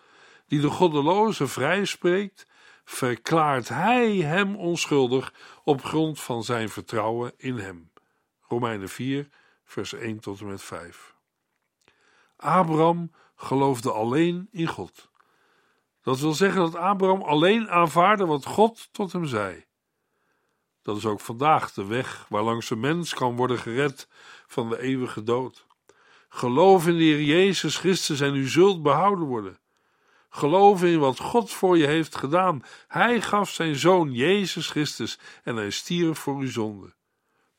die 0.46 0.60
de 0.60 0.70
goddeloze 0.70 1.46
vrijspreekt, 1.46 2.46
verklaart 2.84 3.68
hij 3.68 4.16
hem 4.16 4.56
onschuldig 4.56 5.34
op 5.64 5.84
grond 5.84 6.20
van 6.20 6.44
zijn 6.44 6.68
vertrouwen 6.68 7.32
in 7.36 7.56
hem. 7.58 7.92
Romeinen 8.54 8.88
4, 8.88 9.28
vers 9.64 9.92
1 9.92 10.20
tot 10.20 10.40
en 10.40 10.46
met 10.46 10.62
5. 10.62 11.14
Abraham 12.36 13.12
geloofde 13.36 13.92
alleen 13.92 14.48
in 14.50 14.66
God. 14.66 15.08
Dat 16.02 16.18
wil 16.18 16.32
zeggen 16.32 16.60
dat 16.60 16.74
Abraham 16.74 17.22
alleen 17.22 17.70
aanvaarde 17.70 18.26
wat 18.26 18.46
God 18.46 18.88
tot 18.92 19.12
hem 19.12 19.26
zei. 19.26 19.64
Dat 20.82 20.96
is 20.96 21.06
ook 21.06 21.20
vandaag 21.20 21.72
de 21.72 21.84
weg 21.84 22.26
waarlangs 22.28 22.70
een 22.70 22.80
mens 22.80 23.14
kan 23.14 23.36
worden 23.36 23.58
gered 23.58 24.08
van 24.46 24.68
de 24.68 24.80
eeuwige 24.80 25.22
dood. 25.22 25.66
Geloof 26.28 26.86
in 26.86 26.96
de 26.96 27.02
Heer 27.02 27.22
Jezus 27.22 27.76
Christus 27.76 28.20
en 28.20 28.34
u 28.34 28.48
zult 28.48 28.82
behouden 28.82 29.26
worden. 29.26 29.58
Geloof 30.28 30.82
in 30.82 30.98
wat 30.98 31.18
God 31.18 31.50
voor 31.50 31.78
je 31.78 31.86
heeft 31.86 32.16
gedaan. 32.16 32.62
Hij 32.88 33.20
gaf 33.20 33.50
zijn 33.50 33.76
zoon 33.76 34.12
Jezus 34.12 34.68
Christus 34.70 35.18
en 35.42 35.56
hij 35.56 35.70
stierf 35.70 36.18
voor 36.18 36.36
uw 36.36 36.50
zonde. 36.50 36.94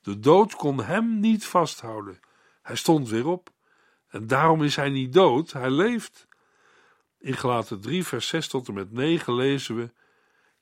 De 0.05 0.19
dood 0.19 0.55
kon 0.55 0.83
hem 0.83 1.19
niet 1.19 1.45
vasthouden. 1.45 2.19
Hij 2.61 2.75
stond 2.75 3.09
weer 3.09 3.27
op. 3.27 3.49
En 4.07 4.27
daarom 4.27 4.63
is 4.63 4.75
hij 4.75 4.89
niet 4.89 5.13
dood, 5.13 5.51
hij 5.51 5.69
leeft. 5.69 6.27
In 7.19 7.33
Gelaten 7.33 7.81
3, 7.81 8.05
vers 8.05 8.27
6 8.27 8.47
tot 8.47 8.67
en 8.67 8.73
met 8.73 8.91
9 8.91 9.33
lezen 9.33 9.75
we: 9.75 9.91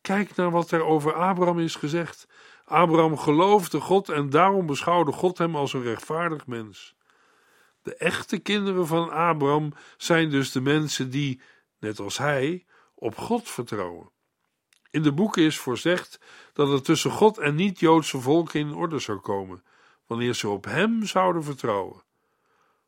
Kijk 0.01 0.35
naar 0.35 0.51
wat 0.51 0.71
er 0.71 0.83
over 0.83 1.13
Abraham 1.13 1.59
is 1.59 1.75
gezegd. 1.75 2.27
Abraham 2.65 3.17
geloofde 3.17 3.79
God 3.79 4.09
en 4.09 4.29
daarom 4.29 4.65
beschouwde 4.65 5.11
God 5.11 5.37
hem 5.37 5.55
als 5.55 5.73
een 5.73 5.83
rechtvaardig 5.83 6.47
mens. 6.47 6.95
De 7.81 7.95
echte 7.95 8.37
kinderen 8.37 8.87
van 8.87 9.11
Abraham 9.11 9.73
zijn 9.97 10.29
dus 10.29 10.51
de 10.51 10.61
mensen 10.61 11.09
die, 11.09 11.41
net 11.79 11.99
als 11.99 12.17
hij, 12.17 12.65
op 12.95 13.17
God 13.17 13.49
vertrouwen. 13.49 14.12
In 14.93 15.01
de 15.01 15.11
boeken 15.11 15.43
is 15.43 15.59
voorzegd 15.59 16.19
dat 16.53 16.69
het 16.69 16.85
tussen 16.85 17.11
God 17.11 17.37
en 17.37 17.55
niet-Joodse 17.55 18.19
volken 18.19 18.59
in 18.59 18.73
orde 18.73 18.99
zou 18.99 19.17
komen, 19.17 19.63
wanneer 20.07 20.33
ze 20.33 20.49
op 20.49 20.65
hem 20.65 21.05
zouden 21.05 21.43
vertrouwen. 21.43 22.03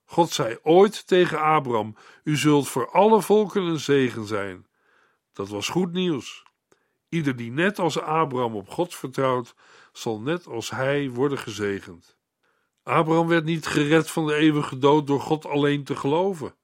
God 0.05 0.29
zei 0.29 0.57
ooit 0.63 1.07
tegen 1.07 1.41
Abraham: 1.41 1.95
U 2.23 2.37
zult 2.37 2.67
voor 2.67 2.89
alle 2.91 3.21
volken 3.21 3.61
een 3.61 3.79
zegen 3.79 4.25
zijn. 4.25 4.67
Dat 5.33 5.49
was 5.49 5.69
goed 5.69 5.91
nieuws. 5.91 6.43
Ieder 7.09 7.35
die 7.35 7.51
net 7.51 7.79
als 7.79 7.99
Abraham 7.99 8.55
op 8.55 8.69
God 8.69 8.95
vertrouwt, 8.95 9.55
zal 9.93 10.19
net 10.19 10.47
als 10.47 10.69
hij 10.69 11.09
worden 11.09 11.37
gezegend. 11.37 12.17
Abraham 12.83 13.27
werd 13.27 13.45
niet 13.45 13.65
gered 13.65 14.11
van 14.11 14.27
de 14.27 14.35
eeuwige 14.35 14.77
dood 14.77 15.07
door 15.07 15.21
God 15.21 15.45
alleen 15.45 15.83
te 15.83 15.95
geloven. 15.95 16.55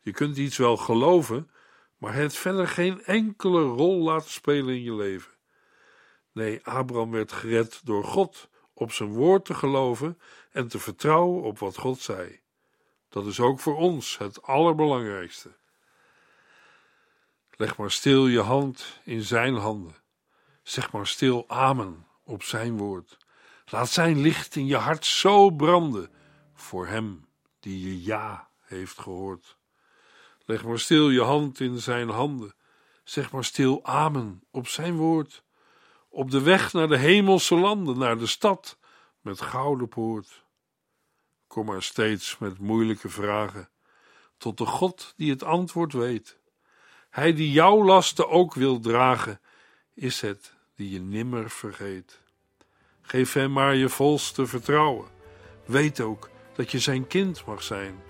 Je 0.00 0.12
kunt 0.12 0.36
iets 0.36 0.56
wel 0.56 0.76
geloven, 0.76 1.50
maar 1.98 2.14
het 2.14 2.36
verder 2.36 2.68
geen 2.68 3.04
enkele 3.04 3.62
rol 3.62 4.02
laten 4.02 4.30
spelen 4.30 4.74
in 4.74 4.82
je 4.82 4.94
leven. 4.94 5.32
Nee, 6.32 6.66
Abraham 6.66 7.10
werd 7.10 7.32
gered 7.32 7.80
door 7.84 8.04
God 8.04 8.48
op 8.72 8.92
zijn 8.92 9.12
woord 9.12 9.44
te 9.44 9.54
geloven 9.54 10.18
en 10.50 10.68
te 10.68 10.78
vertrouwen 10.78 11.42
op 11.42 11.58
wat 11.58 11.76
God 11.76 12.00
zei. 12.00 12.40
Dat 13.08 13.26
is 13.26 13.40
ook 13.40 13.60
voor 13.60 13.76
ons 13.76 14.18
het 14.18 14.42
allerbelangrijkste. 14.42 15.56
Leg 17.50 17.76
maar 17.76 17.90
stil 17.90 18.26
je 18.26 18.40
hand 18.40 19.00
in 19.04 19.22
zijn 19.22 19.54
handen. 19.54 19.96
Zeg 20.62 20.92
maar 20.92 21.06
stil 21.06 21.44
amen 21.48 22.06
op 22.24 22.42
zijn 22.42 22.76
woord. 22.76 23.18
Laat 23.66 23.88
zijn 23.88 24.20
licht 24.20 24.56
in 24.56 24.66
je 24.66 24.76
hart 24.76 25.06
zo 25.06 25.50
branden 25.50 26.10
voor 26.54 26.86
hem 26.86 27.26
die 27.60 27.88
je 27.88 28.02
ja 28.02 28.50
heeft 28.60 28.98
gehoord. 28.98 29.57
Leg 30.48 30.64
maar 30.64 30.78
stil 30.78 31.10
je 31.10 31.22
hand 31.22 31.60
in 31.60 31.78
zijn 31.78 32.08
handen. 32.08 32.54
Zeg 33.04 33.32
maar 33.32 33.44
stil 33.44 33.84
amen 33.84 34.42
op 34.50 34.68
zijn 34.68 34.96
woord. 34.96 35.42
Op 36.08 36.30
de 36.30 36.42
weg 36.42 36.72
naar 36.72 36.88
de 36.88 36.96
hemelse 36.96 37.54
landen, 37.54 37.98
naar 37.98 38.18
de 38.18 38.26
stad 38.26 38.78
met 39.20 39.40
gouden 39.40 39.88
poort. 39.88 40.44
Kom 41.46 41.66
maar 41.66 41.82
steeds 41.82 42.38
met 42.38 42.58
moeilijke 42.58 43.08
vragen, 43.08 43.68
tot 44.38 44.58
de 44.58 44.66
God 44.66 45.12
die 45.16 45.30
het 45.30 45.42
antwoord 45.42 45.92
weet. 45.92 46.38
Hij 47.10 47.34
die 47.34 47.50
jouw 47.50 47.84
lasten 47.84 48.28
ook 48.28 48.54
wil 48.54 48.80
dragen, 48.80 49.40
is 49.94 50.20
het 50.20 50.54
die 50.74 50.90
je 50.90 51.00
nimmer 51.00 51.50
vergeet. 51.50 52.20
Geef 53.00 53.32
hem 53.32 53.52
maar 53.52 53.74
je 53.74 53.88
volste 53.88 54.46
vertrouwen. 54.46 55.08
Weet 55.64 56.00
ook 56.00 56.30
dat 56.54 56.70
je 56.70 56.78
zijn 56.78 57.06
kind 57.06 57.44
mag 57.44 57.62
zijn. 57.62 58.07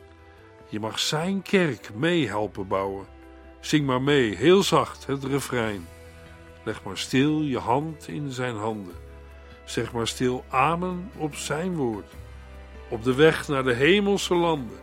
Je 0.71 0.81
mag 0.81 0.99
zijn 0.99 1.43
kerk 1.43 1.91
mee 1.95 2.29
helpen 2.29 2.69
bouwen. 2.69 3.07
Zing 3.61 3.87
maar 3.87 4.03
mee, 4.03 4.37
heel 4.37 4.63
zacht, 4.63 5.07
het 5.07 5.25
refrein. 5.25 5.87
Leg 6.65 6.83
maar 6.83 6.99
stil 6.99 7.43
je 7.43 7.59
hand 7.59 8.09
in 8.09 8.31
zijn 8.31 8.57
handen. 8.57 8.95
Zeg 9.65 9.93
maar 9.93 10.07
stil 10.07 10.45
amen 10.49 11.11
op 11.17 11.35
zijn 11.35 11.77
woord. 11.77 12.13
Op 12.91 13.05
de 13.05 13.15
weg 13.15 13.49
naar 13.49 13.65
de 13.65 13.75
hemelse 13.75 14.35
landen, 14.35 14.79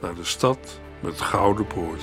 naar 0.00 0.14
de 0.14 0.24
stad 0.24 0.80
met 1.00 1.20
gouden 1.20 1.66
poort. 1.66 2.02